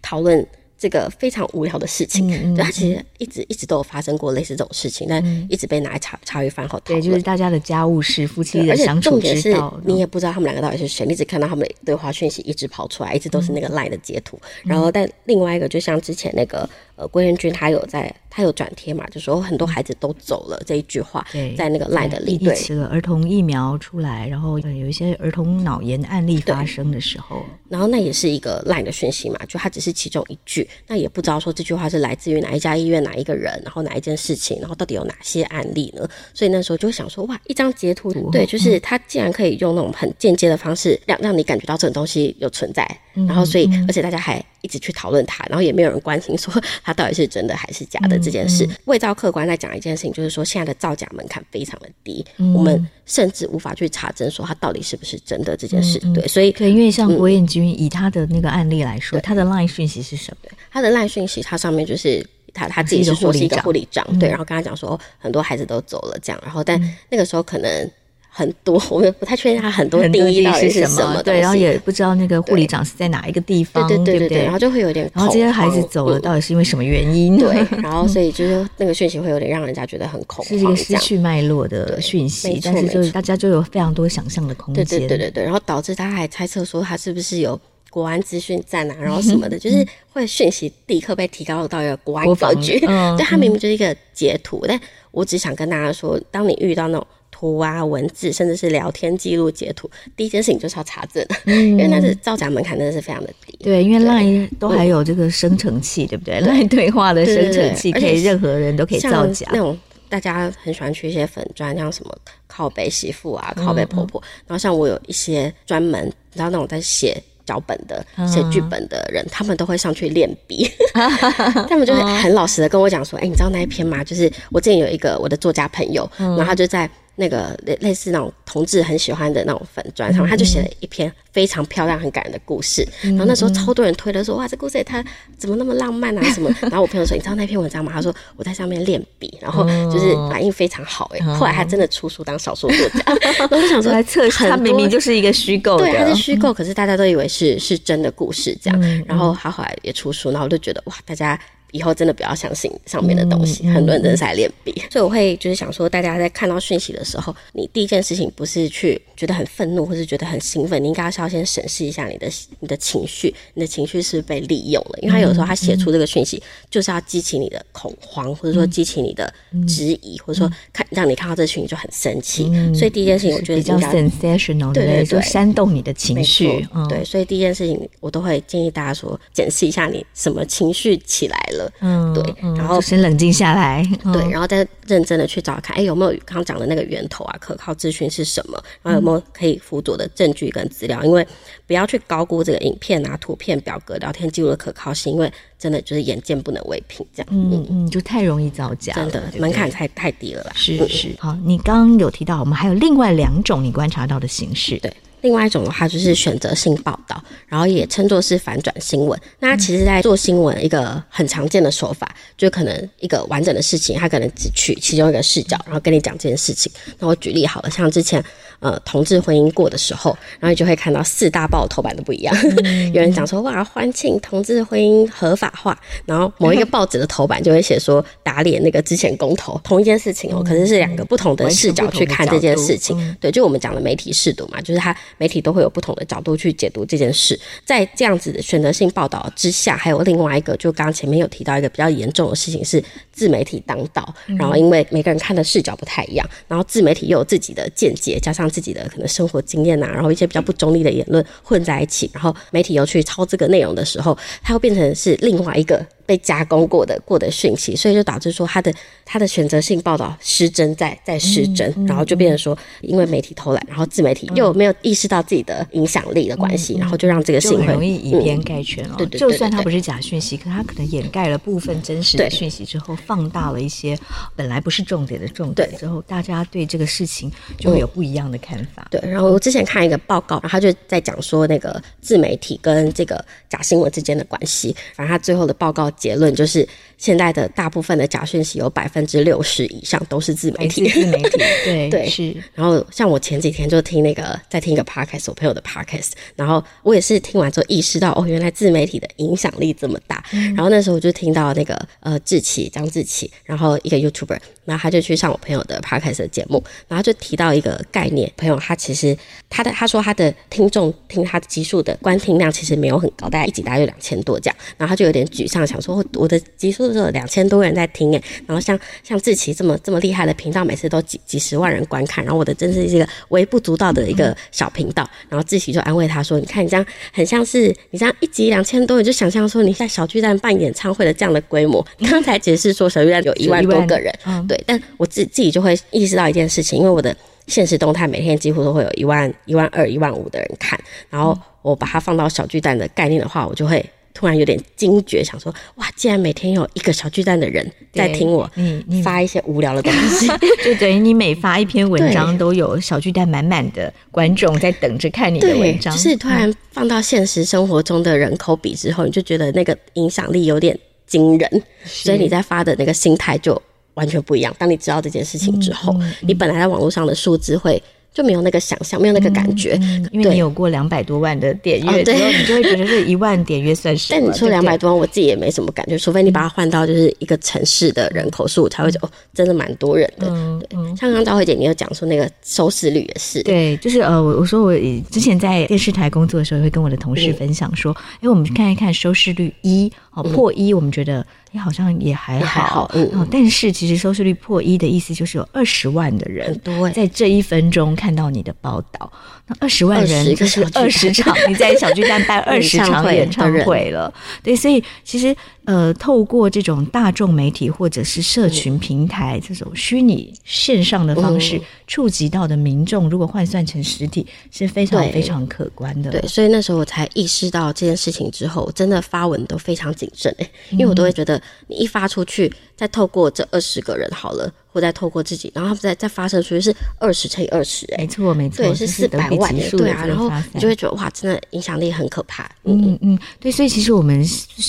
[0.00, 0.46] 讨论。
[0.80, 7.02] 这个非常无聊的事情，嗯嗯、对，它其实一直一直都有发生过类似这种事情，嗯、但一直被拿来茶茶余饭后讨论。
[7.02, 9.30] 对，就是大家的家务事、夫妻的相处之道。
[9.30, 14.40] 而且重点是，你也不知道他们两个到底是谁，你只看到他们的对话讯息一直跑出来，一直都是那个 LINE 的截图。
[14.64, 16.66] 嗯、然后，但另外一个，就像之前那个。
[17.00, 36.06] 呃，郭彦军他有在，他有转贴嘛，就说很多孩子都走了这一句话，在那个 LINE 的里，对，这个儿童疫苗出来，然后有一些儿童脑炎案例发生的时候，然后那也是一个 LINE 的讯息嘛，就它只是其中一句，那也不知道说这句话是来自于哪一家医院哪一个人，然后哪一件事情，然后到底有哪些案例呢？
[36.34, 46.52] 所以那时候就想说，哇，一张截图，对，就是他竟然可以用那种很间接的方式让让你感觉到这种东西有存在，然后所以而且大家还一直去讨论它，然后也没有人关心说。
[46.82, 55.98] 它到底是真的还是假的这件事，伪造客观在讲一件事情，就是说现在的造假门槛非常的低，嗯、我们甚至无法去查证说它到底是不是真的这件事。
[56.02, 60.50] 嗯、对，所以对，因为像郭彦君以他的那个案例来说，他的 LINE 讯息是什么？
[60.70, 67.90] 他的 LINE 讯息，他上面就是他他自己是说是一个护理长，对，然后跟他讲说很多孩子都走了这样，然后但那个时候可能。
[68.32, 77.36] 很多， 我们不太确定他很多定义到底是什么，对，然后也不知道那个护理长是在哪一个地方，对对对对，然后就会有点，然后这些孩子走了，到底是因为什么原因？
[77.36, 97.06] 对， 然后所以就是那个讯息会有点让人家觉得很恐慌，是一个失去脉络的讯息，但是就是大家就有非常多想象的空间，对对对对对，然后导致他还猜测说他是不是有国安资讯站啊，然后什么的，就是会讯息立刻被提高到一个国安格局，对，他明明就是一个截图，但我只想跟大家说，当你遇到那种。
[97.40, 103.56] 图啊，文字，甚至是聊天记录、截图，第一件事情就是要查证，嗯、因为那是造假门槛，真的是非常的低。
[103.62, 109.48] 对，因为 LINE 都还有这个生成器，对不对？LINE 对话的生成器可以任何人都可以造假。
[109.52, 109.74] 那种
[110.10, 112.14] 大家很喜欢去一些粉砖，像什么
[112.46, 117.16] 靠北媳妇啊、靠北婆婆，嗯、然后像我有一些专门，你知道那种在写。
[117.46, 120.70] 脚本的写剧本的人，他们都会上去练笔，
[121.68, 124.04] 他们就会很老实的跟我讲说：“哎、欸，你知道那一篇吗？
[124.04, 132.86] 就是我之前有一个我的作家朋友，然后他就在。”那个类类似那种同志很喜欢的那种粉专上，他就写了一篇非常漂亮、很感人的故事。
[133.02, 135.04] 然后那时候超多人推的说：“哇，这故事也太
[135.36, 136.22] 怎么那么浪漫啊？
[136.32, 143.02] 什么？” 然后我朋友说：“你知道那篇文章吗？”他说：“我在上面练笔，然后就是反应非常好。”哎，后来他真的出书当小说作家。
[143.50, 149.04] 我就想说，来测试，他明明就是一个虚构的，对，他是虚构，可是大家都以为是是真的故事这样。
[149.06, 151.38] 然后他后来也出书，然后我就觉得哇，大家。
[151.72, 162.28] 以后真的不要相信上面的东西，嗯、很多人真的是在练笔，嗯、所以我会就是想说，大家在看到讯息的时候，你第一件事情不是去觉得很愤怒，或是觉得很兴奋，你应该是要先审视一下你的
[162.58, 164.98] 你的情绪，你的情绪是是被利用了？
[165.02, 169.32] 因为他有时候他写出这个讯息，嗯、就是要激起你的恐慌，或者说激起你的
[169.68, 172.50] 质疑，嗯、或者说看让你看到这个讯息就很生气。
[172.52, 176.66] 嗯、所以第一件事情，我觉得比较 sensational，对对对，就煽动你的情绪。
[176.88, 181.59] 对，所以第一件事情我都会建议大家说，检视一下你什么情绪起来了。
[181.60, 181.72] 了。
[181.80, 187.36] 嗯，对，然后先冷静下来，对，然后再认真的去找看，哎，有没有刚刚讲的那个源头啊？
[187.40, 188.62] 可靠资讯是什么？
[188.82, 191.02] 然后有没有可以辅佐的证据跟资料？
[191.04, 191.26] 因为
[191.66, 197.28] 不要去高估这个影片啊、图片、表格、聊天记录的可靠性，因为真的就是眼见不能为凭，这样。
[197.30, 200.52] 嗯嗯，就太容易造假，真的门槛太太低了吧？
[200.54, 201.08] 是是。
[201.18, 204.92] 好，你刚刚有提到，我们还有另外两种你观察到的形式，对。
[205.22, 209.20] 另外一种的话就是选择性报道，然后也称作是反转新闻。
[209.38, 216.70] 那其实，在做新闻一个很常见的手法，就可能一个完整的事情，他可能只取其中一个视角，然后跟你讲这件事情。
[216.98, 218.24] 那我举例好了，像之前
[218.60, 222.34] 呃同志婚姻过的时候，然后你就会看到四大报头版都不一样。
[222.64, 232.96] 嗯、 有人讲说哇欢庆同志婚姻合法化，然后某一个报纸的头版就会写说打脸那个之前公投，同一件事情哦，可是是两个不同的视角去看这件事情。
[233.00, 234.96] 嗯、对，就我们讲的媒体试读嘛，就是他。
[235.16, 255.86] 媒体都会有不同的角度去解读这件事，在这样子的选择性报道之下，还有另外一个，就刚刚前面有提到一个比较严重的事情是自媒体当道，然后因为每个人看的视角不太一样，然后自媒体又有自己的见解，加上自己的可能生活经验呐，然后一些比较不中立的言论混在一起，然后媒体又去抄这个内容的时候，它会变成是另外一个。
[256.10, 268.94] 被加工过的过的讯息，所以就导致说它的它的选择性报道失真在在失真，然后就变成说，因为媒体偷懒，然后自媒体又没有意识到自己的影响力的关系，嗯、然后就让这个新闻很容易以偏概全哦。
[268.98, 273.96] 对对，就算它不是假讯息，可它可能掩盖了部分真实的讯息之后，放大了一些
[274.34, 278.88] 本来不是重点的重点之后，大家对这个事情就会有不一样的看法。
[278.90, 285.88] 对，然后我之前看一个报告，然后他就在讲说那个自媒体跟这个假新闻之间的关系，反正他最后的报告。
[286.00, 290.88] 结论就是，现在的大部分的假讯息有百分之六十以上都是自媒体。
[290.88, 292.34] 自媒体，对对是。
[292.54, 300.24] 然后像我前几天就听那个在听一个 podcast，我朋友的 podcast，然后我也是听完之后意识到，哦，原来自媒体的影响力这么大。
[300.32, 304.38] 嗯、然后那时候我就听到那个呃志奇张志奇，然后一个 YouTuber，
[304.70, 309.14] 然后他就去上我朋友的 podcast 的节目，然后就提到一个概念，朋友他其实
[309.50, 315.90] 他的他说他的听众听他的集数的观听量其实没有很高，大概一集大概有两千多这样，然后他就有点沮丧，想说。
[315.90, 331.84] 我我的集数只有两千多人在听诶，然后像像志奇这么这么厉害的频道，每次都几几十万人观看，然后我的真是一个微不足道的一个小频道，然后志奇就安慰他说：“你看你这样很像是你这样一集两千多你，就想象说你在小巨蛋办演唱会的这样的规模。
[332.08, 334.14] 刚才解释说小巨蛋有一万多个人，
[334.46, 343.84] 对，但我自自己就会意识到一件事情，因为我的现实动态每天几乎都会有一万一万二一万五的人看，然后我把它放到小巨蛋的概念的话，我就会。
[344.12, 348.50] 突然有点惊觉，想说哇，竟然每天有一个小巨蛋的人在听我，
[348.86, 350.26] 你发一些无聊的东西，
[350.62, 355.94] 就等于你每发一篇文章，都有小巨蛋满满的观众在等着看你的文章。
[355.96, 363.62] 就是突然放到现实生活中的人口比之后，你就觉得那个影响力有点惊人，所以你在发的那个心态就
[364.00, 364.54] 完全不一样。
[364.58, 367.80] 当你知道这件事情之后，你本来在网络上的数字会。
[368.12, 369.78] 就没有那个想象，没有那个感觉，
[370.10, 374.18] 因为你有过两百多万的点阅，对、哦，你就会觉得这一万点阅算什么？
[374.20, 380.26] 但你说两百多万，我自己也没什么感觉，除非你把它换到就是一个城市的人口数，才会觉得哦，真的蛮多人的。
[380.28, 380.76] 嗯，对。
[380.96, 384.76] 像刚刚赵慧姐你有讲说那个收视率也是，对，就是呃，我我说我
[385.08, 391.24] 之前在电视台工作的时候，也会跟我的同事分享说，哎、嗯，我们看一看收视率一哦破一，我们觉得。
[391.52, 396.60] 你好像也还好，还好嗯，但是其实收视率破一的意思就是有二十万的人
[396.94, 399.12] 在这一分钟看到你的报道。
[399.46, 404.12] 那二十万人就是二十场，你在小巨蛋办 二十场演唱会了。
[404.44, 416.10] 对，所以其实呃，透过这种大众媒体或者是社群平台这种虚拟线上的方式触及到的民众，如果换算成实体，是非常非常可观的。
[416.10, 421.40] 对，所以那时候我才意识到这件事情之后，真的发文都非常谨慎诶，因为我都会觉得。
[421.68, 432.44] 你一发出去，再透过这二十个人好了，或再透过自己，然后再再发射出去是二十乘以二十，哎，没错没错，对，是四百万，对啊，然后你就会觉得哇，真的影响力很可怕。
[432.64, 434.24] 嗯嗯嗯，对，所以其实我们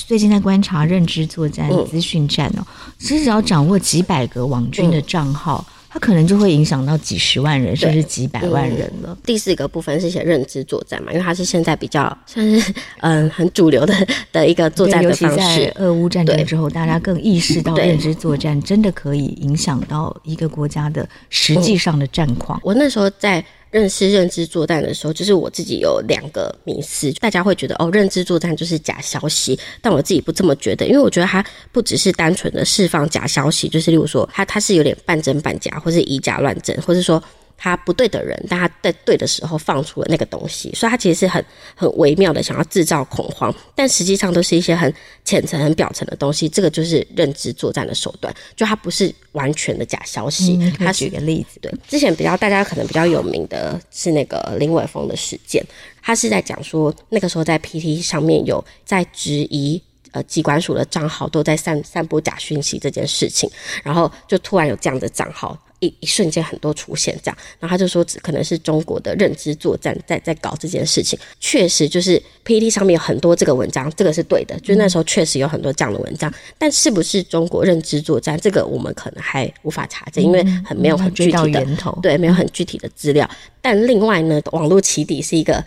[0.07, 2.65] 最近在观察认知作战、资讯战哦，
[2.99, 5.65] 其实只要掌握几百个网军的账号。
[5.67, 9.09] 嗯它可能就会影响到几十万人，甚至几百万人了。
[9.09, 13.93] 嗯、第四个部分是写认知作战嘛，因为它是现在比较算是嗯很主流的
[14.31, 15.35] 的一个作战的方式。
[15.35, 22.57] 尤其在俄乌战争之后，大家更意识到认知作战真的可以影响到一个国家的实际上的战况。
[22.63, 23.43] 我那时候在。
[23.71, 37.23] 认识认知作战的时候，就是我自己有两个迷思，大家会觉得哦，认知作战就是假消息，但我自己不这么觉得，因为我觉得它不只是单纯的释放假消息，就是例如说，它它是有点半真半假，或是以假乱真，或是说。
[37.63, 41.45] 他不对的人，但他在对的时候放出了那个东西，所以他其实是很
[41.75, 44.91] 很微妙的想要制造恐慌，但实际上都是一些很
[45.23, 46.49] 浅层、很表层的东西。
[46.49, 50.57] 这个就是认知作战的手段，就它不是完全的假消息。
[50.59, 55.63] 嗯、他举个例子，对，之前比较大家可能比较有名的是那个林伟峰的事件，
[56.01, 59.79] 他是在讲说那个时候在 PT 上面有在质疑。
[60.13, 63.49] 呃，机关署的账号都在散散播假讯息这件事情，
[63.81, 65.57] 然后就突然有这样的账号。
[65.81, 71.19] 一一瞬间很多出现这样，然后他就说，只可能是中国的认知作战在在搞这件事情。
[71.39, 74.57] 确实，就是 PPT 上面有很多这个文章，这个是对的。
[74.61, 81.65] 就那时候确实有很多这样的文章，但是不是中国认知作战，这个我们可能还无法查证，因为很没有很具体的
[82.01, 83.29] 对，没有很具体的资料。
[83.61, 85.63] 但另外呢，网络起底是一个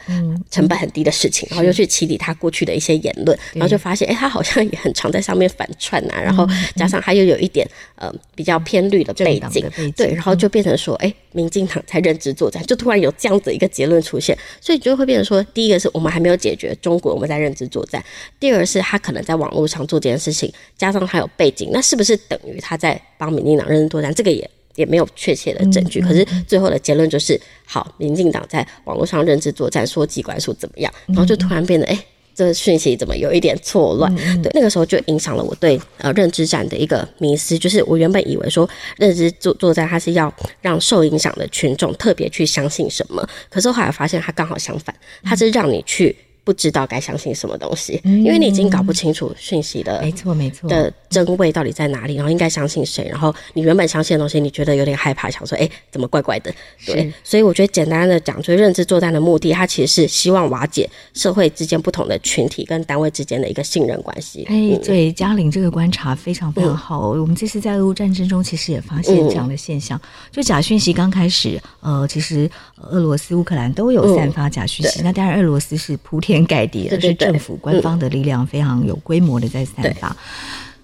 [0.50, 9.70] 成本很低的事情，然后又去起底他过去的一些言论，然后就发现，哎，他好像也很常在上面反串啊，然后加上他又有一点呃比较偏绿的背景。
[9.96, 18.04] 对，然后就变成说，哎，民进党在认知作战，就突然有这样子一个结论出现，所以就会变成说，第一个是我们还没有解决中国我们在认知作战，
[18.40, 24.12] 第二是他可能在网络上做这件事情，加上他有背景，那是不是等于他在帮民进党认知作战？
[24.12, 31.98] 这个也也没有确切的证据，可是最后的结论就是，好，民进党在网络上认知作战，说机关署怎么样，然后就突然变得，哎。
[32.36, 34.12] 这个讯息怎么有一点错乱？
[34.16, 46.16] 嗯、对，那个时候就影响了我对呃认知战的一个迷思，就是我原本以为说认知作作战它是要让受影响的群众特别去相信什么，可是后来发现它刚好相反，它是让你去。
[46.44, 50.68] 不知道该相信什么东西，因为你已经搞不清楚讯息的，没错没错。
[50.68, 56.54] 的真伪到底在哪里，然后应该相信谁，然后你原本相信的东西，你觉得有点害怕，想说，哎，怎么怪怪的？
[56.84, 64.44] 对，所以我觉得简单的讲，就是认知作战的目的，它其实是希望瓦解社会之间不同的群体跟单位之间的一个信任关系。
[64.48, 67.10] 哎，对，嘉玲这个观察非常非常好。
[67.10, 69.98] 我们这次在俄乌战争中，其实也发现这样的现象，
[70.30, 72.50] 就假讯息刚开始，呃，其实
[72.90, 80.16] 俄罗斯、乌克兰都有散发假讯息，那当然俄罗斯是铺天盖地，而是政府官方的力量非常有规模的在散发。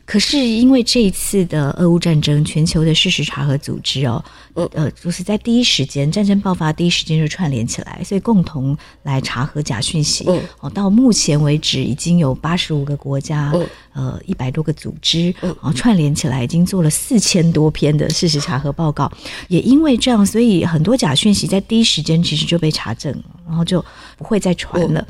[0.05, 4.24] 可是因为这一次的俄乌战争，全球的事实查核组织哦，
[4.72, 10.26] 呃，就是在第一时间战争爆发第一时间就串联起来，所以共同来查核假讯息。
[10.59, 13.53] 哦，到目前为止已经有八十五个国家，
[13.92, 19.09] 呃，一百多个组织，然后串联起来已经做了四千多篇的事实查核报告。
[19.46, 23.80] 也因为这样，所以很多假讯息在第一时间其实就被查证，然后就
[24.18, 25.07] 不会再传了。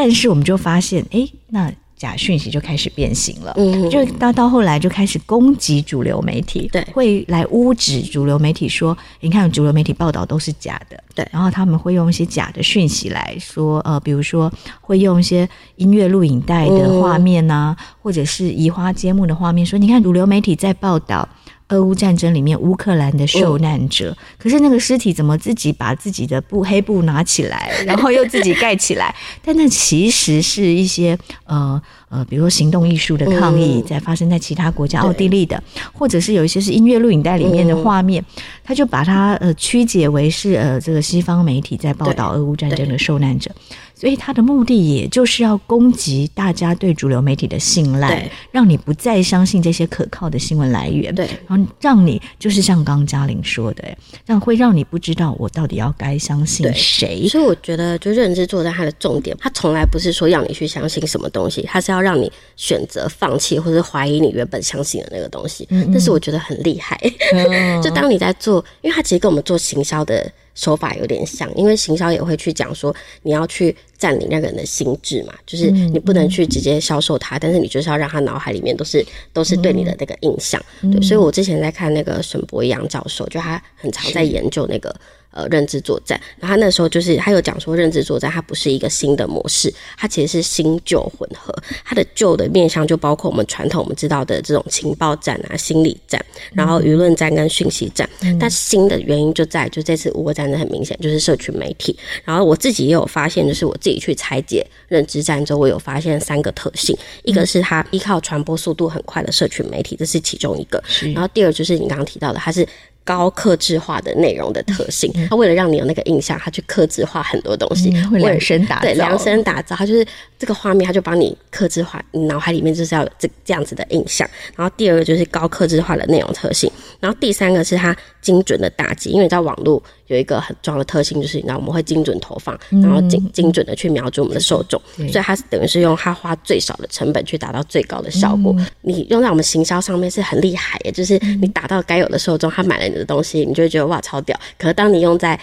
[0.00, 14.48] 但是我们就发现，哎，那假讯息就开始变形了，嗯，就到到后来就开始攻击主流媒体，对，会来污指主流媒体说，你看主流媒体报道都是假的，对，然后他们会用一些假的讯息来说，呃，比如说
[14.80, 21.28] 会用一些音乐录影带的画面呐、啊，或者是移花接木的画面，说你看主流媒体在报道。
[21.68, 29.14] 俄乌战争里面，乌克兰的受难者，可是那个尸体怎么自己把自己的布黑布拿起来， 然后又自己盖起来？
[29.44, 35.62] 但那其实是一些呃呃，比如说行动艺术的抗议，在发生在其他国家，奥地利的，
[35.92, 38.24] 或者是有一些是音乐录影带里面的画面，
[38.64, 43.50] 他就把它呃曲解为是呃这个西方媒体在报道俄乌战争的受难者。
[43.98, 53.82] 所以他的目的也就是要攻击大家对主流媒体的信赖，让你不再相信这些可靠的新闻来源，对，然后让你就是像刚刚嘉玲说的，
[54.24, 57.26] 这样会让你不知道我到底要该相信谁。
[57.26, 65.66] 所以我觉得，就认知作战它的重点，它从来不是说要你去相信什么东西，它是要让你选择放弃或者怀疑你原本相信的那个东西。
[65.70, 66.96] 嗯，但是我觉得很厉害，
[67.34, 70.30] 嗯、 就当你在做，因为它其实跟我们做行销的。
[70.58, 72.92] 手法有点像，因为行销也会去讲说，
[73.22, 80.60] 你要去占领那个人的心智嘛，就是你不能去直接销售他，但是你就是要让他脑海里面都是都是对你的那个印象。
[80.82, 84.92] 对，所以我之前在看那个沈博洋教授，就他很常在研究那个。
[85.30, 91.54] 呃，认知作战，然后他那时候就是他有讲说，认知作战它不是一个新的模式，它其实是新旧混合。
[91.84, 96.24] 它的旧的面向就包括我们传统我们知道的这种情报战啊、心理战，
[96.54, 98.08] 然后舆论战跟讯息战。
[98.22, 101.96] 嗯、但新的原因就在就这次乌俄战争很明显就是社群媒体。
[102.24, 112.66] 然后我自己也有发现，就是我自己去拆解认知战之后，我有发现三个特性：一个是它依靠传播速度很快的社群媒体，这是其中一个；然后第二就是你刚刚提到的，它是。
[113.08, 120.06] 高克制化的内容的特性，他为了让你有那个印象，他去克制化很多东西，嗯、会量身打造，对，量身打造，他就是
[120.38, 124.28] 这个画面，他就帮你克制化，你脑海里面就是要有这这样子的印象。
[124.54, 138.54] 然后第二个就是高克制化的内容特性，然后第三个是它精准的打击，因为你知道网络有一个很重要的特性，就是你知道我们会精准投放，然后精精准的去瞄准我们的受众，所以它是等于是用它花最少的成本去达到最高的效果。
[138.82, 144.38] 你用在我们行销上面是很厉害的，就是你打到该有的受众，他买了你的东西，你就会觉得哇超屌。
[144.58, 145.38] 可是当你用在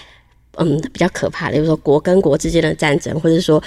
[0.58, 3.62] 嗯比较可怕的，比如说国跟国之间的战争，或者说。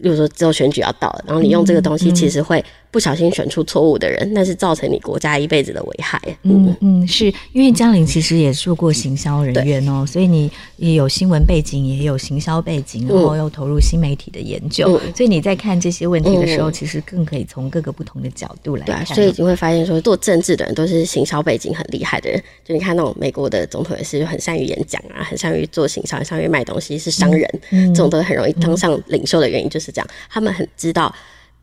[0.00, 6.20] 比如说，之后选举要到了，然后你用这个东西，其实会不小心选出错误的人，那是造成你国家一辈子的危害。
[6.42, 19.04] 嗯嗯，是因为嘉玲其实也做过行销人员哦，所以你也有新闻背景，也有行销背景，然后又投入新媒体的研究，所以你在看这些问题的时候，其实更可以从各个不同的角度来看。
[19.06, 22.42] 所以你会发现，说做政治的人都是行销背景很厉害的人。
[22.64, 29.81] 就你看那种美国的总统也是很善于演讲啊，很善于做行销，很善于卖东西，是商人，这种都很容易当上领袖的原因就是。
[29.82, 31.14] 是这样，他们很知道，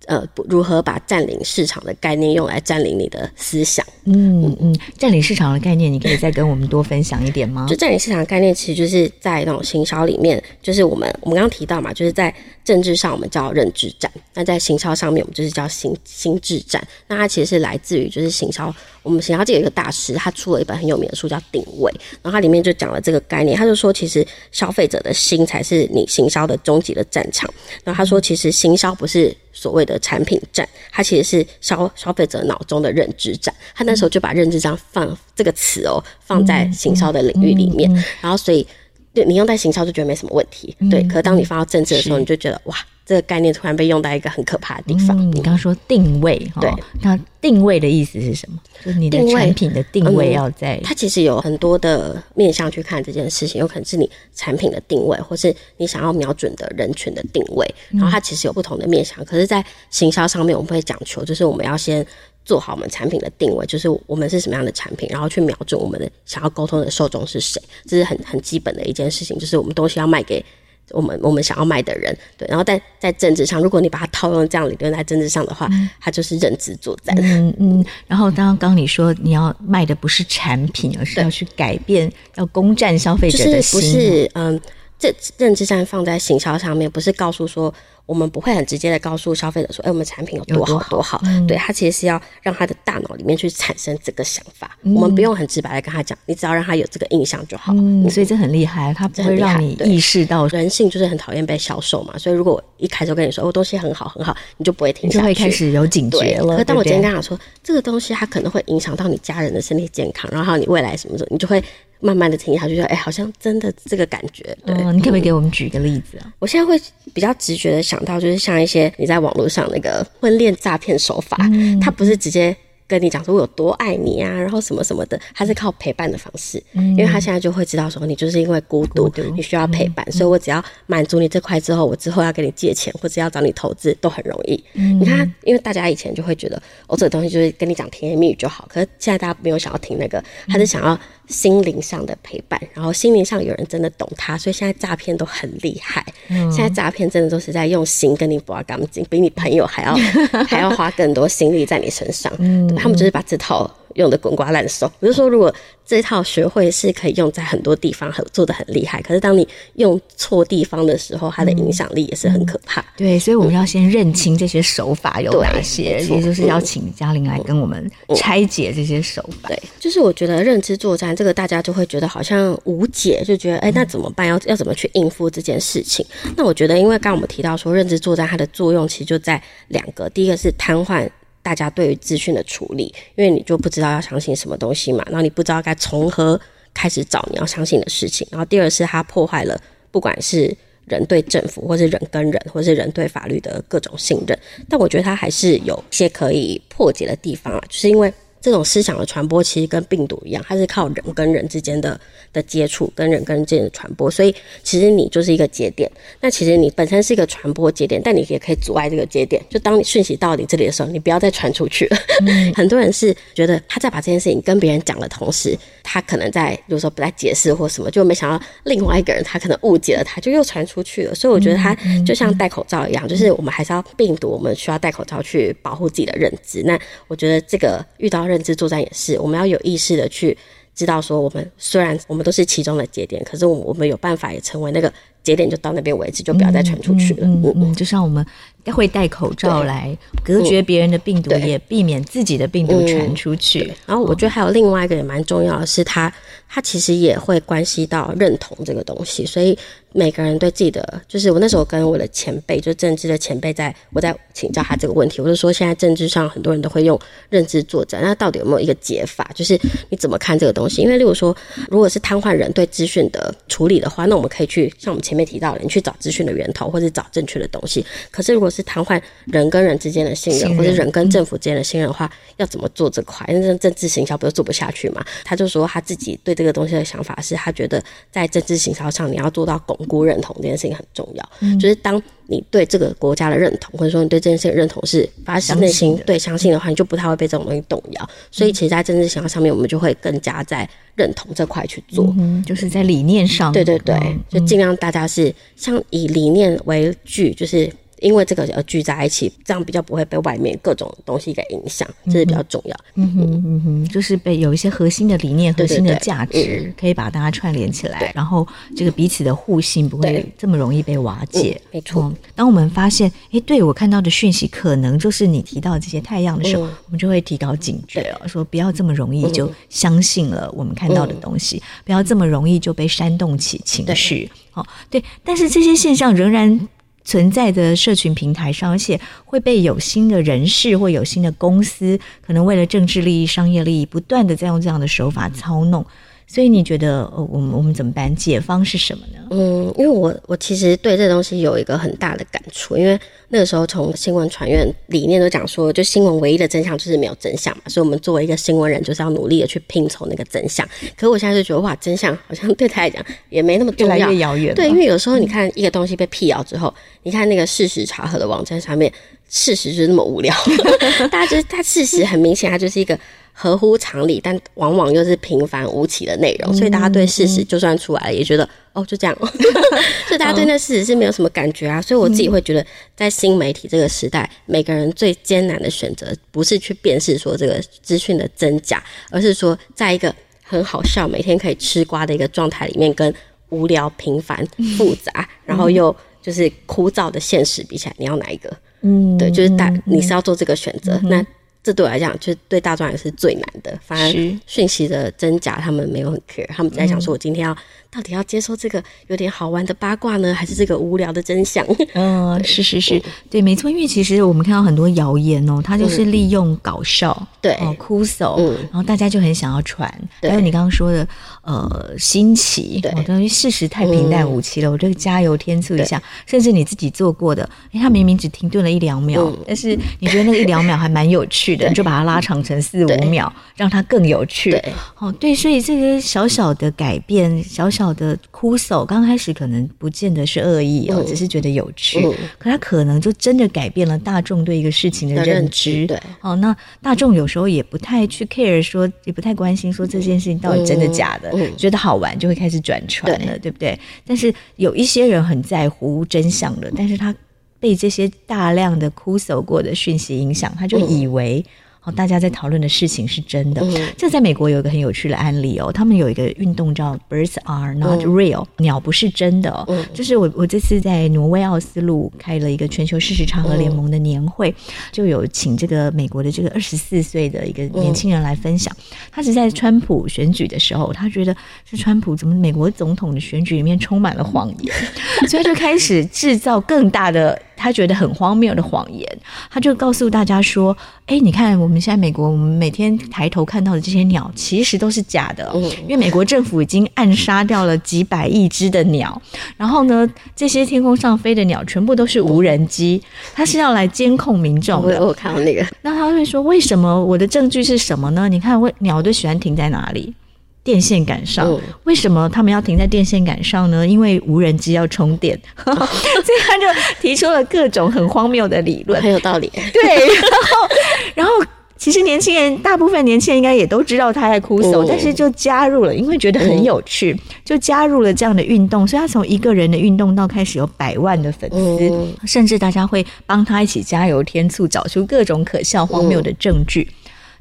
[0.06, 3.86] 呃，如何把占领市场的概念用来占领你的思想。
[4.06, 7.68] 嗯嗯，占领市场的概念，你可以再跟我们多分享一点吗？
[7.70, 12.34] 就占领市场的概念，其实就是在那种行销里面，就是我们我们刚刚提到嘛，就是在。
[12.66, 16.80] 政治上我们叫认知战，那在行销上面我们就是叫心心智战。
[17.08, 18.72] 那它其实是来自于就是行销，
[19.04, 21.92] 我们行销界有一个大师，他出了一本很有名的书叫《定位》，
[22.22, 23.58] 然后它里面就讲了这个概念。
[23.58, 27.52] 他就说，其实消费者的心才是你行销的终极的战场。
[27.84, 33.54] 然后他说，其实行销不是所谓的产品战，它其实是消消费者脑中的认知战。
[33.74, 37.92] 他那时候就把认知战放这个词哦放在行销的领域里面，
[38.22, 38.66] 然后所以。
[39.12, 41.02] 对，你用在行销就觉得没什么问题，嗯、对。
[41.06, 42.78] 可是当你放到政治的时候，你就觉得哇，
[43.10, 45.18] 这个概念突然被用到一个很可怕的地方。
[45.18, 48.60] 嗯、你刚刚说定位，对，那定位的意思是什么？
[48.86, 50.82] 就是你的产品的定位要在、嗯。
[50.84, 57.66] 它其实有很多的面向去看这件事情，有可能是你产品的定位，或是你想要瞄准的人群的定位。
[57.90, 62.06] 然后它其实有不同的面向，可是，在行销上面，我们会讲求，就是我们要先。
[62.46, 69.38] 做好我们产品的定位，就是我们是什么样的产品，然后去瞄准我们的想要沟通的受众是谁，这是很很基本的一件事情。
[69.38, 70.44] 就是我们东西要卖给
[70.92, 72.48] 我们我们想要卖的人，对。
[72.48, 77.16] 然后在在政治上，如果你把它套用这样理论在政治上的话，嗯、它就是认知作战。
[77.20, 77.86] 嗯嗯。
[78.08, 83.82] 然后刚刚你说你要卖的不是产品，而是要去改变，要攻占消费者的心。
[83.82, 84.62] 就是不是嗯，
[84.98, 87.74] 这认知战放在行销上面，不是告诉说。
[88.10, 91.22] 我们不会很直接的告诉消费者说，哎、欸，我们产品有多好多好。
[91.26, 94.76] 嗯、对，他其实是要让他的大脑里面去产生这个想法。
[94.82, 97.72] 嗯、我们不用很直白的跟他讲，你只要让他有这个印象就好。
[97.76, 102.18] 嗯，所以这很厉害，他不会让你意识到人性就是很讨厌被销售嘛。
[102.18, 106.58] 所以如果我一开始跟你说，哦，东西很好很好，你就不会听下去，你就会开始有警觉了。
[106.58, 111.64] 可当我今天跟他说，这个东西它可能会影响到你家人的身体健康，然后还有你未来什么时候，你就会。
[112.00, 116.34] 慢慢的听下去，就说：“哎、欸，好像真的这个感觉。”对，嗯、你可不可以给我们举一个例子啊？
[116.40, 116.80] 我现在会
[117.14, 122.56] 比较直觉的想到，就是像一些你在网络上那个婚恋诈骗手法，嗯、它不是直接。
[122.90, 134.60] 跟你讲说我有多爱你啊，然后什么什么的，他是靠陪伴的方式，嗯、因为他现在就会知道说你就是因为孤独，孤你需要陪伴，嗯、所以我只要满足你这块之后，我之后要跟你借钱或者要找你投资都很容易。
[134.74, 146.06] 嗯、你看，因为大家以前就会觉得哦，这个东西就是跟你讲甜言蜜语就好，可是现在大家没有想要听那个，他是想要心灵上的陪伴，然后心灵上有人真的懂他，所以现在诈骗都很厉害。
[146.30, 149.96] 嗯、现在诈骗真的都是在用心跟你搏感情，比你朋友还要
[150.46, 152.32] 还要花更多心力在你身上。
[152.40, 154.92] 嗯他们就是把这套用的滚瓜烂熟。
[155.00, 155.54] 我就说，如果
[155.90, 159.02] 这套学会是可以用在很多地方，很做的很厉害。
[159.02, 162.86] 可是当你用错地方的时候，它的影响力也是很可怕。
[162.96, 169.50] 对，所以我们要先认清这些手法有哪些，也就是要请嘉玲来跟我们拆解这些手法。
[169.50, 174.28] 对，就是我觉得认知作战这个大家就会觉得好像无解，就觉得哎，那怎么办？
[174.28, 176.06] 要要怎么去应付这件事情？
[176.38, 181.10] 那我觉得，因为刚刚我们提到说，认知作战它的作用其实就在两个，第一个是瘫痪。
[181.42, 186.40] 大家对于资讯的处理，因为你就不知道要相信什么东西嘛，然后你不知道该从何
[186.74, 188.28] 开始找你要相信的事情。
[188.32, 189.60] 然后第二是它破坏了
[189.92, 194.38] 不管是人对政府，或是人跟人，或是人对法律的各种信任。
[194.68, 198.14] 但我觉得它还是有些可以破解的地方啊，就是因为。
[198.42, 202.00] 这种思想的传播其实跟病毒一样，它是靠人跟人之间的
[202.32, 204.10] 的接触，跟人跟人之间的传播。
[204.10, 204.34] 所以
[204.64, 205.92] 其实你就是一个节点。
[206.22, 209.44] 那其实你本身是一个传播节点，但你也可以阻碍这个节点。
[209.50, 211.98] 就当你讯息到你这里的时候，你不要再传出去了。
[212.22, 221.14] 嗯、 很多人是觉得他在把这件事情跟别人讲的同时，他可能在，比如说不再解释或什么，就没想到另外一个人他可能误解了他，就又传出去了。
[221.14, 221.76] 所以我觉得他
[222.06, 226.64] 就像戴口罩一样，就是我们还是要病毒，我们需要戴口罩去保护自己的认知。
[226.64, 226.80] 那
[227.10, 228.29] 我觉得这个遇到。
[228.30, 230.38] 认知作战也是，我们要有意识的去
[230.76, 234.94] 知道说，我们虽然我们都是其中的节点，可是我们有办法也成为那个
[235.24, 237.28] 节点就到那边为止，就不要再传出去了。
[237.28, 238.26] 嗯嗯，嗯，就像我们
[238.66, 243.74] 会戴口罩来隔绝别人的病毒，也避免自己的病毒传出去。
[243.86, 246.12] 然后我觉得还有另外一个也蛮重要的是，它
[246.48, 249.58] 它其实也会关系到认同这个东西，所以。
[249.92, 257.00] 每个人对自己的，就是我那时候跟我的前辈，就政治的前辈，在我在请教他这个问题，我就说，现在政治上很多人都会用
[257.32, 259.28] 认知作战，那到底有没有一个解法？
[259.34, 259.60] 就是
[259.90, 260.84] 你怎么看这个东西？
[260.84, 261.36] 因为例如说，
[261.70, 267.84] 如果是瘫痪人对资讯的处理的话，那我们可以去像我们前面提到的，你去找资讯的源头，或者找正确的东西。
[268.12, 273.26] 可是如果是瘫痪人跟人之间的信任，或者人跟政府之间的信任的话，要怎么做这块？
[273.28, 275.04] 因为政治行销不是做不下去嘛？
[275.26, 282.00] 他就说他自己对这个东西的想法是，他觉得在政治行销上，你要做到巩固认同这件事情很重要，嗯，就是当
[282.30, 288.10] 你对这个国家的认同，或者说你对这件事的认同是发自内心对相信的话，你就不太会被这种东西动摇。
[288.32, 293.98] 所以，其实，在政治形象上面，我们就会更加在认同这块去做，嗯，就是在理念上，对对对，
[294.30, 297.70] 就尽量大家是像以理念为据，就是。
[298.02, 302.76] 因为这个而聚在一起，这样比较不会被外面各种东西给影响，这是比较重要。
[302.96, 311.60] 嗯哼嗯哼，就是被有一些核心的理念、核心的价值，对对对，可以把大家串联起来，然后这个彼此的互信不会这么容易被瓦解。
[311.72, 312.12] 没错。
[312.36, 324.30] 当我们发现，哎，对我看到的讯息可能就是你提到这些太阳的时候，嗯、我们就会提高警觉哦，说不要这么容易就相信了我们看到的东西，嗯、不要这么容易就被煽动起情绪。
[324.54, 326.68] 哦，对，但是这些现象仍然。
[327.04, 335.86] 存在的社群平台上，而且会被有心的人士或有心的公司，可能为了政治利益、商业利益，不断的在用这样的手法操弄。
[336.32, 338.16] 所以你觉得，呃，我们我们怎么办？
[338.16, 339.20] 解方是什么呢？
[339.32, 342.98] 嗯，因为我我其实对这东西有一个很大的感触，因为
[343.30, 350.64] 那个时候从新闻传院理念都讲说，就新闻唯一的真相就是没有真相嘛，所以我们作为一个新闻人，就是要努力的去拼凑那个真相。
[350.96, 354.54] 可是我现在就觉得，哇，真相好像对他来讲也没那么重要，越来越遥远。
[354.54, 356.72] 对，因为有时候你看一个东西被辟谣之后，
[357.02, 358.94] 你看那个事实查核的网站上面，
[359.30, 360.36] 事实就是那么无聊，
[361.10, 363.00] 大家就是它事实很明显，它就是一个。
[363.42, 369.16] 合乎常理，但往往又是平凡无奇的内容，所以大家对事实就算出来了，也觉得哦，就这样，
[370.10, 371.82] 所以大家对那事实是没有什么感觉啊。
[371.82, 372.66] 所以我自己会觉得，
[372.98, 380.14] 在新媒体这个时代，每个人最艰难的选择，不是去辨识说这个资讯的真假，而是说，在一个
[380.44, 383.14] 很好笑、每天可以吃瓜的一个状态里面，跟
[383.52, 384.46] 无聊、平凡、
[384.78, 388.52] 复杂，然后又就是枯燥的现实比起来，你要哪一个？
[388.82, 391.26] 嗯，对，就是大，你是要做这个选择，那。
[391.62, 393.78] 这对我来讲，就是对大专也是最难的。
[393.82, 397.56] 反而讯息的真假，他们没有很 care，他们在想说，我今天要。
[397.92, 401.66] 到底要接受这个有点好玩的八卦呢，还是这个无聊的真相？
[401.96, 403.68] 嗯，是是是，对，没错。
[403.68, 409.92] 因为其实我们看到很多谣言哦，它就是利用搞笑，嗯、对，哦，哭手，嗯，然后大家就很想要传。
[410.22, 411.08] 还有你刚刚说的，
[411.42, 424.52] 呃，新奇，对，因为事实太平淡无奇了，嗯、我这个加油添醋一下，甚至你自己做过的，哎，他明明只停顿了一两秒，嗯、但是你觉得那个一两秒还蛮有趣的， 你就把它拉长成四五秒，让它更有趣。
[424.52, 427.79] 对，哦，对，所以这个小小的改变，小小。
[427.80, 432.06] 小的哭诉，刚开始可能不见得是恶意哦，只是觉得有趣。
[432.06, 435.88] 嗯、可他可能就真的改变了大众对一个事情的认知。
[435.88, 443.80] 对，哦，那大众有时候也不太去 care，说也不太关心说这件事情到底真的假的，觉得好玩就会开始转传了，对，对不对？
[444.06, 447.16] 但是有一些人很在乎真相的，但是他
[447.62, 451.42] 被这些大量的哭诉过的讯息影响，他就以为。
[451.90, 453.62] 哦，大家在讨论的事情是真的。
[453.64, 459.66] 嗯、这在美国有一个很有趣的案例哦，他们有一个运动叫 “Birds are not real”，、嗯、鸟不是真的。
[459.68, 464.56] 嗯、就是我我这次在挪威奥斯陆开了一个全球事实查核联盟的年会，嗯、
[464.92, 468.76] 就有请这个美国的这个二十四岁的一个年轻人来分享。
[468.78, 471.36] 嗯、他是在川普选举的时候，他觉得
[471.66, 474.76] 是川普怎么美国总统的选举里面充满了谎言，
[475.28, 477.42] 所以他就开始制造更大的。
[477.62, 479.06] 他觉得很荒谬的谎言，
[479.52, 480.76] 他就告诉大家说
[481.08, 485.52] ：“哎，你看我们现在美国，我们每天抬头看到的这些鸟，其实都是假的，
[485.84, 489.22] 因为美国政府已经暗杀掉了几百亿只的鸟。
[489.58, 493.02] 然后呢，这些天空上飞的鸟全部都是无人机，
[493.34, 498.28] 它是要来监控民众的。”我看到那个，那他会说：“为什么我的证据是什么呢？
[498.30, 500.14] 你看，为鸟都喜欢停在哪里？”
[500.62, 503.88] 电线杆上，为什么他们要停在电线杆上呢？
[503.88, 509.50] 因为无人机要充电， 所以他就提出了各种很荒谬的理论，很有道理。
[509.52, 510.06] 对，然
[510.46, 510.68] 后，
[511.16, 511.32] 然后
[511.80, 518.86] 其实年轻人大部分年轻人应该也都知道他在哭诉，但是就加入了，因为觉得很有趣，就加入了这样的运动。
[518.86, 526.86] 所以他从一个人的运动到开始有百万的粉丝，甚至大家会帮他一起加油添醋，找出各种可笑荒谬的证据。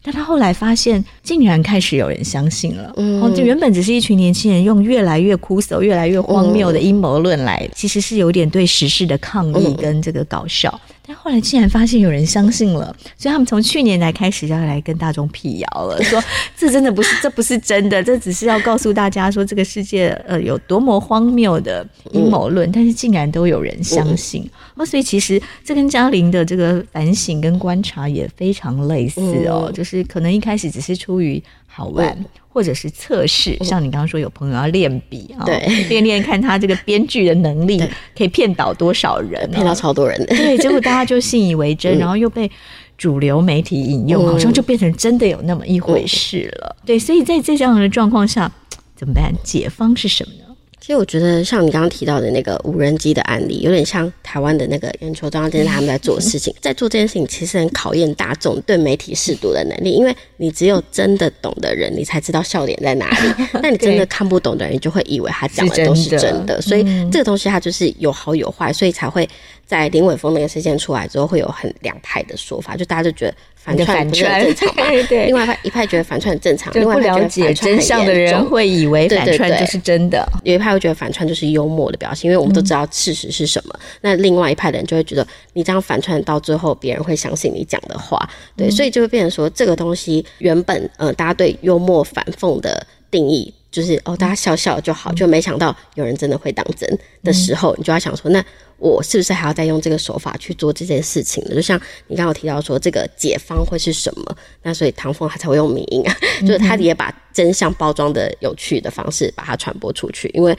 [0.00, 2.92] 但他后来发现，竟然开始有人相信了。
[2.96, 10.80] 嗯，哦，就原本只是一群年轻人用越来越枯燥、越来越荒谬的阴谋论来，其实是有点对时事的抗议跟这个搞笑。
[11.08, 16.22] 但后来竟然发现有人相信了，所以他们从去年才开始要来跟大众辟谣了，说
[16.54, 24.46] 这真的不是，这不是真的，这只是要告诉大家说这个世界呃有多么荒谬的阴谋论，但是竟然都有人相信。
[24.74, 32.14] 哦，所以其实这跟嘉玲的这个反省跟观察也非常类似哦，就是可能一开始只是出于好玩。
[32.48, 35.44] 或者是测试，像你刚刚说有朋友要练笔啊，
[35.88, 37.78] 练练看他这个编剧的能力
[38.16, 40.18] 可以骗倒多少人，骗到超多人。
[40.26, 42.50] 对，结果大家就信以为真， 然后又被
[42.96, 46.74] 主流媒体引用，好像就变成真的有那么一回事了。
[46.84, 48.50] 对，所以在这样的状况下，
[48.96, 49.32] 怎么办？
[49.44, 50.47] 解方是什么呢？
[50.88, 63.44] 其实我觉得，像你刚刚提到的那个无人机的案例，有点像台湾的那个眼球中央电视台他们在做的事情， 在做这件事情，其实很考验大众对媒体试读的能力，因为你只有真的懂的人，你才知道笑点在哪里。
[63.62, 66.58] 那你真的看不懂的人，你就会以为他讲的都是真的。
[66.62, 66.82] 所以
[67.12, 69.28] 这个东西它就是有好有坏，所以才会
[69.66, 73.34] 在林伟峰那个事件出来之后，会有很两派的说法，就大家就觉得。
[73.76, 74.84] 反串很正常嘛？
[75.08, 80.26] 对，另外一派一派觉得反串很正常，另外一派反串真相的人会以为反串就是真的。
[80.44, 83.74] 有一派会觉得反串就是幽默的表现，因为我们都知道事实是什么。
[83.74, 88.18] 嗯、那另外一派的人就会觉得你这样反串到最后，别人会相信你讲的话。
[88.56, 98.44] 对，所以就会变成说，这个东西原本呃，大家对幽默反讽的定义就是哦，大家笑笑就好，就没想到有人真的会当真的时候，你就要想说那。
[98.80, 101.54] 我是不是还要再用这个手法去做这件事情呢？
[101.56, 104.36] 就像你刚刚有提到说，这个解方会是什么？
[104.62, 106.16] 那所以唐凤他才会用迷因啊，
[106.46, 110.56] 就是他也把真相包装的有趣的方式把它传播出去，因为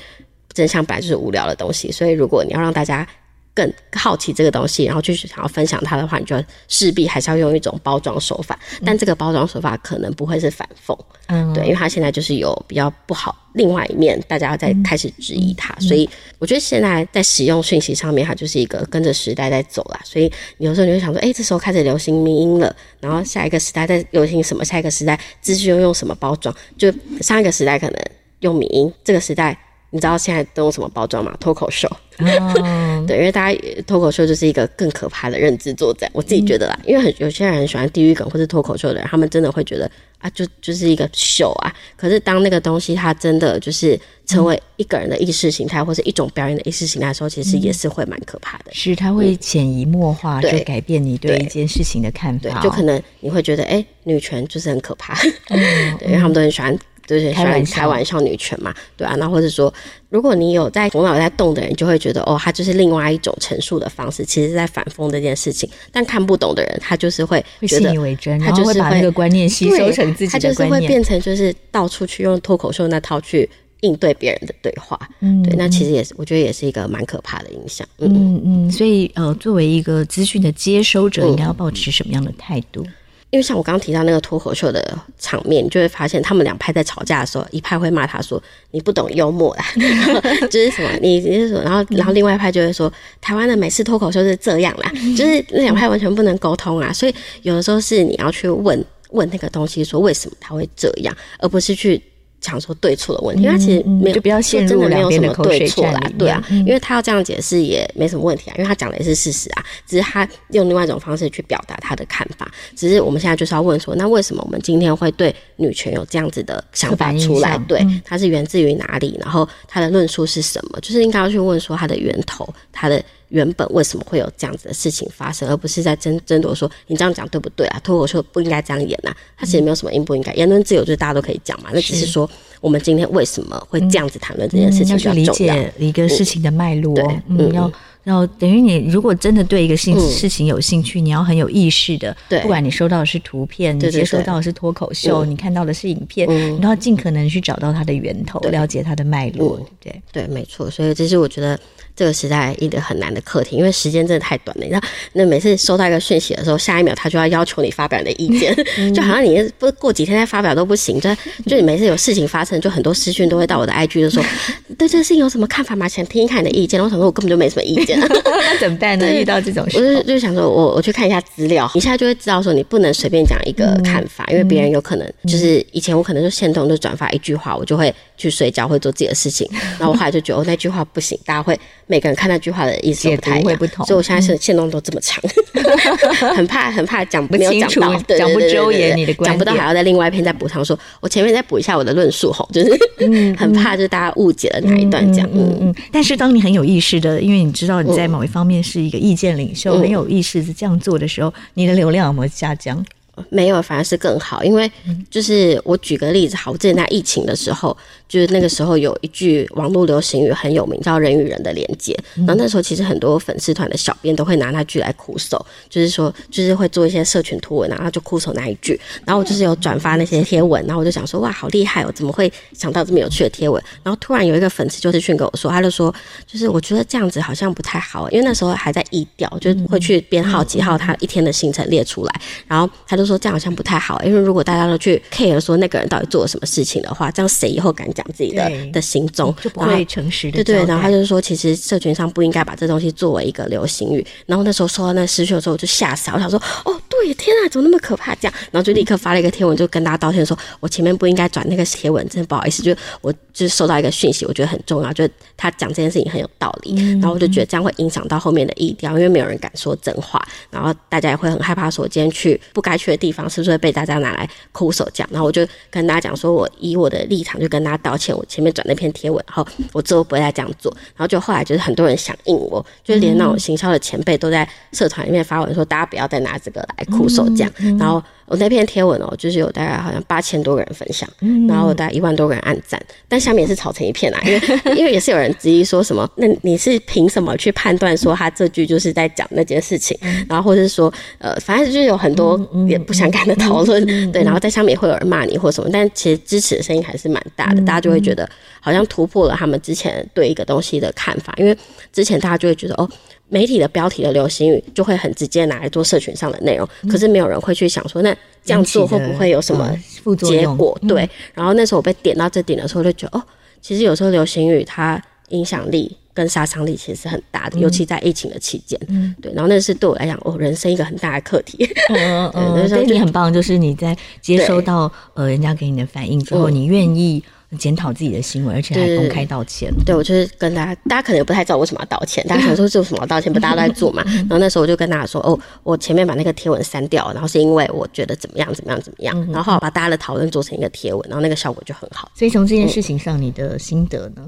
[0.51, 3.07] 真相本来就是无聊的东西，所以如果你要让大家。
[3.54, 8.58] 更好奇这个东西，然后就是想要分享它的话，你就势必还是要用一种包装手法。
[8.86, 10.97] 但这个包装手法可能不会是反讽，
[11.28, 15.76] 嗯，对，因为它现在就是有比较不好另外一面，大家在开始质疑它。
[15.80, 20.00] 所以我觉得现在在使用讯息上面，它就是一个跟着时代在走啦。
[20.04, 24.64] 所以有时候你会想说，哎，这时候开始流行民音了，然后下一个时代在流行什么？
[24.64, 26.56] 下一个时代资讯又用什么包装？
[26.78, 28.02] 就上一个时代可能
[28.39, 29.58] 用民音，这个时代。
[29.91, 31.36] 你知道现在都用什么包装吗？
[31.39, 31.89] 脱口秀，
[32.20, 36.09] 哦、对，因为大家脱口秀就是一个更可怕的认知作战。
[36.13, 41.74] 我自己觉得啦，嗯、因为很有些人很喜欢地狱梗或是脱口秀的人，他们真的会觉得啊，就就是一个秀啊。
[41.95, 48.65] 可是当那个东西它真的就是成为一个人的意识形态，或是一种表演的意识形态的时候，其实也是会蛮可怕的。
[48.74, 52.49] 是，它会潜移默化，就改变你对一件事情的看法。
[52.49, 55.13] 对，就可能你会觉得，哎、欸，女权就是很可怕，
[55.49, 55.59] 嗯、
[55.99, 56.78] 对，因为他们都很喜欢。
[57.10, 59.74] 就是开玩，开玩笑女权嘛，对啊，那或者说，
[60.10, 65.68] 如果你有在头脑在动的人，就会觉得哦，他就是另外一种陈述的方式，其实是在反讽这件事情。
[65.91, 73.49] 但看不懂的人，他就是会觉得会信以为真，他就是会把那个观念吸收成自己的观念，他就是会变成就是到处去用脱口秀那套去
[73.82, 74.99] 应对别人的对话。
[75.22, 77.88] 嗯，对，那其实也是，我觉得也是一个蛮可怕的影响。
[77.97, 82.84] 嗯嗯，嗯，所以呃，作为一个资讯的接收者，应该要保持什么样的态度？
[82.86, 82.93] 嗯
[83.32, 89.65] 因为像我刚刚提到那个脱口秀的场面，你就会发现他们两派在吵架的时候，一派会骂他说：“你不懂幽默啦，
[90.49, 96.91] 就是什么你你是什么？”然后然后另外一派就会说：“台湾的美式脱口秀是这样啦。”就是那两派完全不能沟通啊。
[96.91, 97.13] 所以
[97.43, 102.01] 有的时候是你要去问问那个东西，说为什么他会这样，而不是去。
[102.41, 112.49] 讲说对错的问题，因为他其实没有，就不要陷入两边的对错啦，对啊，因为他要这样解释也没什么问题啊，因为他讲的也是事实啊，只是他用另外一种方式去表达他的看法。
[112.75, 117.57] 只是我们现在就是要问说，那为什么我们今天会对女权有这样子的想法出来？
[117.67, 119.17] 对，它是源自于哪里？
[119.19, 120.79] 然后他的论述是什么？
[120.81, 123.03] 就是应该要去问说它的源头，它的。
[123.30, 127.80] 原本为什么会有这样子的事情发生，而不是在争争夺说你这样讲对不对啊？
[127.84, 131.69] 脱口秀不应该这样演呐、啊，他其实没有什么应不应该，言论自由就是大家都可以讲嘛。
[131.73, 132.30] 那只是说
[132.61, 136.93] 我们今天为什么会这样子谈论这件事情比较重要，嗯嗯、要去理解一个事情的脉络。
[136.95, 137.71] 对，嗯，
[138.06, 149.58] 要要等于你如果真的对一个事事情有兴趣，嗯、你要很有意识的，对，不管你收到的是图片，你接收到的是脱口秀，嗯、你看到的是影片，嗯、你都要尽可能去找到它的源头，了解它的脉络。
[149.60, 150.70] 嗯、对对，没错。
[150.70, 151.60] 所以这是我觉得。
[151.95, 154.64] 这个时代一个很难的课题，因为时间真的太短了。
[154.64, 154.82] 你知道，
[155.12, 158.56] 那每次收到一个讯息的时候，下一秒他就要要求你发表你的意见，
[158.95, 160.97] 就好像你不过几天再发表都不行。
[161.02, 161.14] 就
[161.45, 164.24] 就你每次有事情发生，就很多私讯都会到我的 IG，就说
[164.80, 165.89] 对这个事情有什么看法吗？
[165.89, 166.82] 想听一看你的意见。
[166.82, 167.99] 我想说，我根本就没什么意见，见。
[168.25, 169.11] 那怎么办呢？
[169.13, 179.49] 遇到这种事，我就就想说我我去看一下资料，你现在就会知道说你不能随便讲一个看法，嗯、因为别人有可能就是以前我可能就线动就转发一句话，我就会去睡觉，会做自己的事情。
[179.79, 185.21] 然后我后来就觉得哦，那句话不行，大家会每个人看那句话的意思不太一样，会不同，所以我现在是线动都这么长，
[185.55, 195.25] 嗯、很怕很怕讲没有讲到，讲不周延你的观点，讲不到还要在另外一篇再补上说，我前面再补一下我的论述吼，就是很怕就是大家误解了哪一段讲。
[195.33, 195.75] 嗯嗯，嗯。
[195.91, 202.86] 但是当你很有意识的，因为你知道你在某一方面是一个意见领袖，很有意识是这样做的时候，你的流量有没有下降？
[203.30, 204.43] 没有，反而是更好。
[204.43, 204.72] 因为
[205.09, 207.76] 就是我举个例子，好，我之前在疫情的时候，
[208.07, 211.97] 就是那个时候有一句网络流行语很有名，叫“人与人的连接”。
[212.26, 218.80] 然后那时候其实很多粉丝团的小编都会拿那句来苦手，就是说，就是会做一些社群图文，然后就苦手那一句。
[219.05, 223.61] 然后我就是有转发那些贴文，然后我就想说，哇，好厉害哦，怎么会想到这么有趣的贴文？
[223.84, 225.93] 然后突然有一个粉丝就是讯跟我说，他就说，
[226.26, 240.43] 就是我觉得这样子好像不太好，因为那时候还在疫调，就会去编号几号他一天的行程列出来，然后他就说这样好像不太好，因为如果大家都去 care 说那个人到底做了什么事情的话，这样谁以后敢讲自己的的行踪，就不会诚实的。
[240.43, 244.05] 对对，然后他就说，其实社群上不应该把这东西作为一个流行语。
[244.26, 248.14] 然后那时候收到那失讯的时候，我就吓死了，我想说，哦，对，天啊，怎么那么可怕？
[248.16, 260.22] 这样，然后就立刻发了一个贴文，就跟大家道歉说，我前面不应该转那个贴文，真的不好意思，就我就是收到一个讯息，我觉得很重要，就是他讲这件事情很有道理，然后我就觉得这样会影响到后面的意调，因为没有人敢说真话，
[260.52, 265.08] 然后大家也会很害怕说，今天去不该去的地方，是不是会被大家拿来哭手讲？
[265.10, 270.70] 然后我就跟大家讲说，我以我的立场就跟大家道歉，我前面转那篇贴文，然后我之后不会再这样做。
[270.95, 277.49] 然后就后来就是很多人响应我，就连那种行销的前辈都在社团里面发文说，大家不要再拿这个来哭手讲。
[277.77, 278.03] 然后。
[278.31, 281.09] 我那篇贴文哦，就是有大概好像八千多个人分享，
[281.47, 284.41] 然后大概一万多个人按赞，但下面也是吵成一片啊，因为
[284.77, 289.97] 因为也是有人质疑说什么，那你是凭什么去判断说他这句就是在讲那件事情？
[290.29, 298.29] 然后或者是说，呃，反正就是有很多也不相干的讨论，对，然后在下面也会有人骂你或什么，但其实支持的声音还是蛮大的，大家就会觉得
[298.59, 301.57] 好像突破了他们之前对一个东西的看法，因为
[301.91, 302.87] 之前大家就会觉得哦。
[303.30, 308.11] 媒体的标题的流行语就会很直接拿来做社群上的内容，可是没有人会去想说，那
[308.43, 309.71] 这样做会不会有什么
[310.03, 310.77] 副结果？
[310.88, 311.07] 对。
[311.34, 313.23] 然后那时候我被点到这点的时候，就觉得哦，
[313.61, 318.80] 其实有时候流行语它影响力跟杀伤力其实是很大的，尤其在疫情的期间。
[318.88, 319.32] 嗯，对。
[319.34, 321.69] 然后那是对我来讲，哦，人生一个很大的课题。
[321.89, 327.23] 嗯嗯，所以你很棒，就是你在接收到呃人家给你的反应之后，你愿意。
[327.58, 329.74] 检讨自己的行为，而且还公开道歉。
[329.86, 332.24] 对，我就是跟大家，大家可能也不太知道为什么要道歉。
[332.30, 333.34] 大家想说这有什么要道歉？
[333.34, 334.04] 不，大家都在做嘛。
[334.30, 339.32] 然后那时候我就跟大家说：“哦，我前面把那个贴文删掉，然后是因为我觉得怎么样怎么样怎么样。
[339.32, 342.12] 然后把大家的讨论做成一个贴文，然后那个效果就很好。
[342.16, 344.24] 所以从这件事情上，你的心得呢？”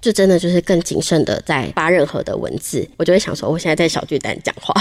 [0.00, 4.74] 就真的就是更谨慎的在发任何的文字，我就会想说，我现在在小巨蛋讲话，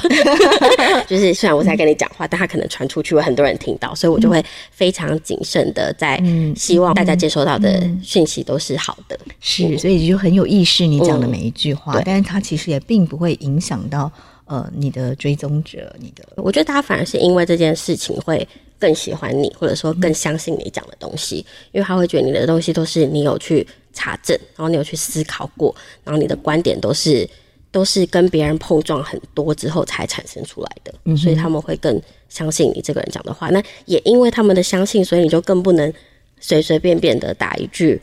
[1.07, 6.21] 就是虽然我在跟你讲话，但他可能传出去会很多人听到，所以我就会非常谨慎的在
[6.55, 9.17] 希望大家接收到的讯息都是好的。
[9.39, 14.11] 是，所以就很有意识你讲的每一句话，但是它其实也并不会影响到
[14.53, 18.47] 呃你的追踪者，你的，我觉得大家反而是因为这件事情会
[18.77, 23.65] 更喜欢你，或者说更相信你讲的东西，因为他会觉得你的东西都是你有去。
[23.95, 27.29] 查证，然后你有去思考过，然后你的观点都是
[27.71, 33.51] 都是跟别人碰撞很多之后才产生出来的，嗯、所以他们会更相信你这个人讲的话。
[33.51, 35.93] 那也因为他们的相信，所以你就更不能
[36.39, 38.01] 随随便便的打一句，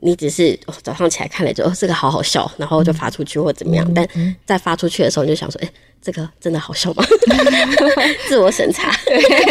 [0.00, 3.86] 你只是、哦、早上起来看了就哦这个好好笑，然后就发出去或怎么样。
[3.88, 4.08] 嗯、但
[4.46, 5.68] 在发出去的时候，你就想说，哎。
[6.00, 7.04] 这个真的好笑吗？
[8.28, 8.88] 自我审查，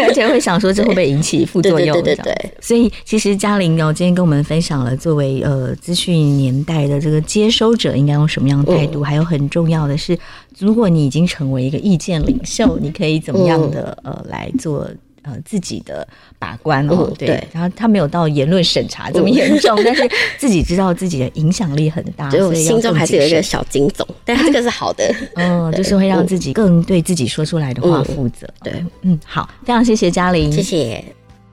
[0.08, 2.02] 而且会想说这会不会引起副作用？
[2.02, 2.16] 对。
[2.62, 10.18] 所以其实嘉玲哦，今天跟我们分享了作为呃资讯年代的这个接收者应该用什么样的态度，嗯、还有很重要的是，
[10.58, 14.90] 如果你已经成为一个意见领袖，你可以怎么样的呃来做。
[15.28, 16.08] 呃，自己的
[16.40, 28.48] 把关哦，对，然后他没有到言论审查这么严重， 但是自己知道自己的影响力很大， 所以心中还是有一个小金总，但 这个是好的，嗯，就是会让自己更对自己说出来的话负责。
[28.64, 31.04] 对，嗯，好，非常谢谢嘉玲，谢谢，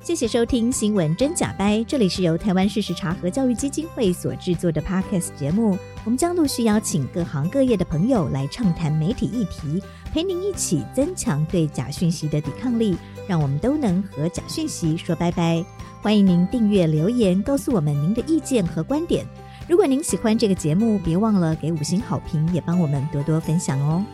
[0.05, 12.97] 谢谢收听新闻真假掰，这里是由台湾事实查核教育基金会所制作的 Podcast 节目，我们将陆续邀请各行各业的朋友来畅谈媒体议题，陪您一起增强对假讯息的抵抗力。
[13.27, 15.65] 让我们都能和假讯息说拜拜。
[16.03, 19.25] 欢迎您订阅留言，告诉我们您的意见和观点。
[19.67, 24.05] 如果您喜欢这个节目，别忘了给五星好评，也帮我们多多分享哦。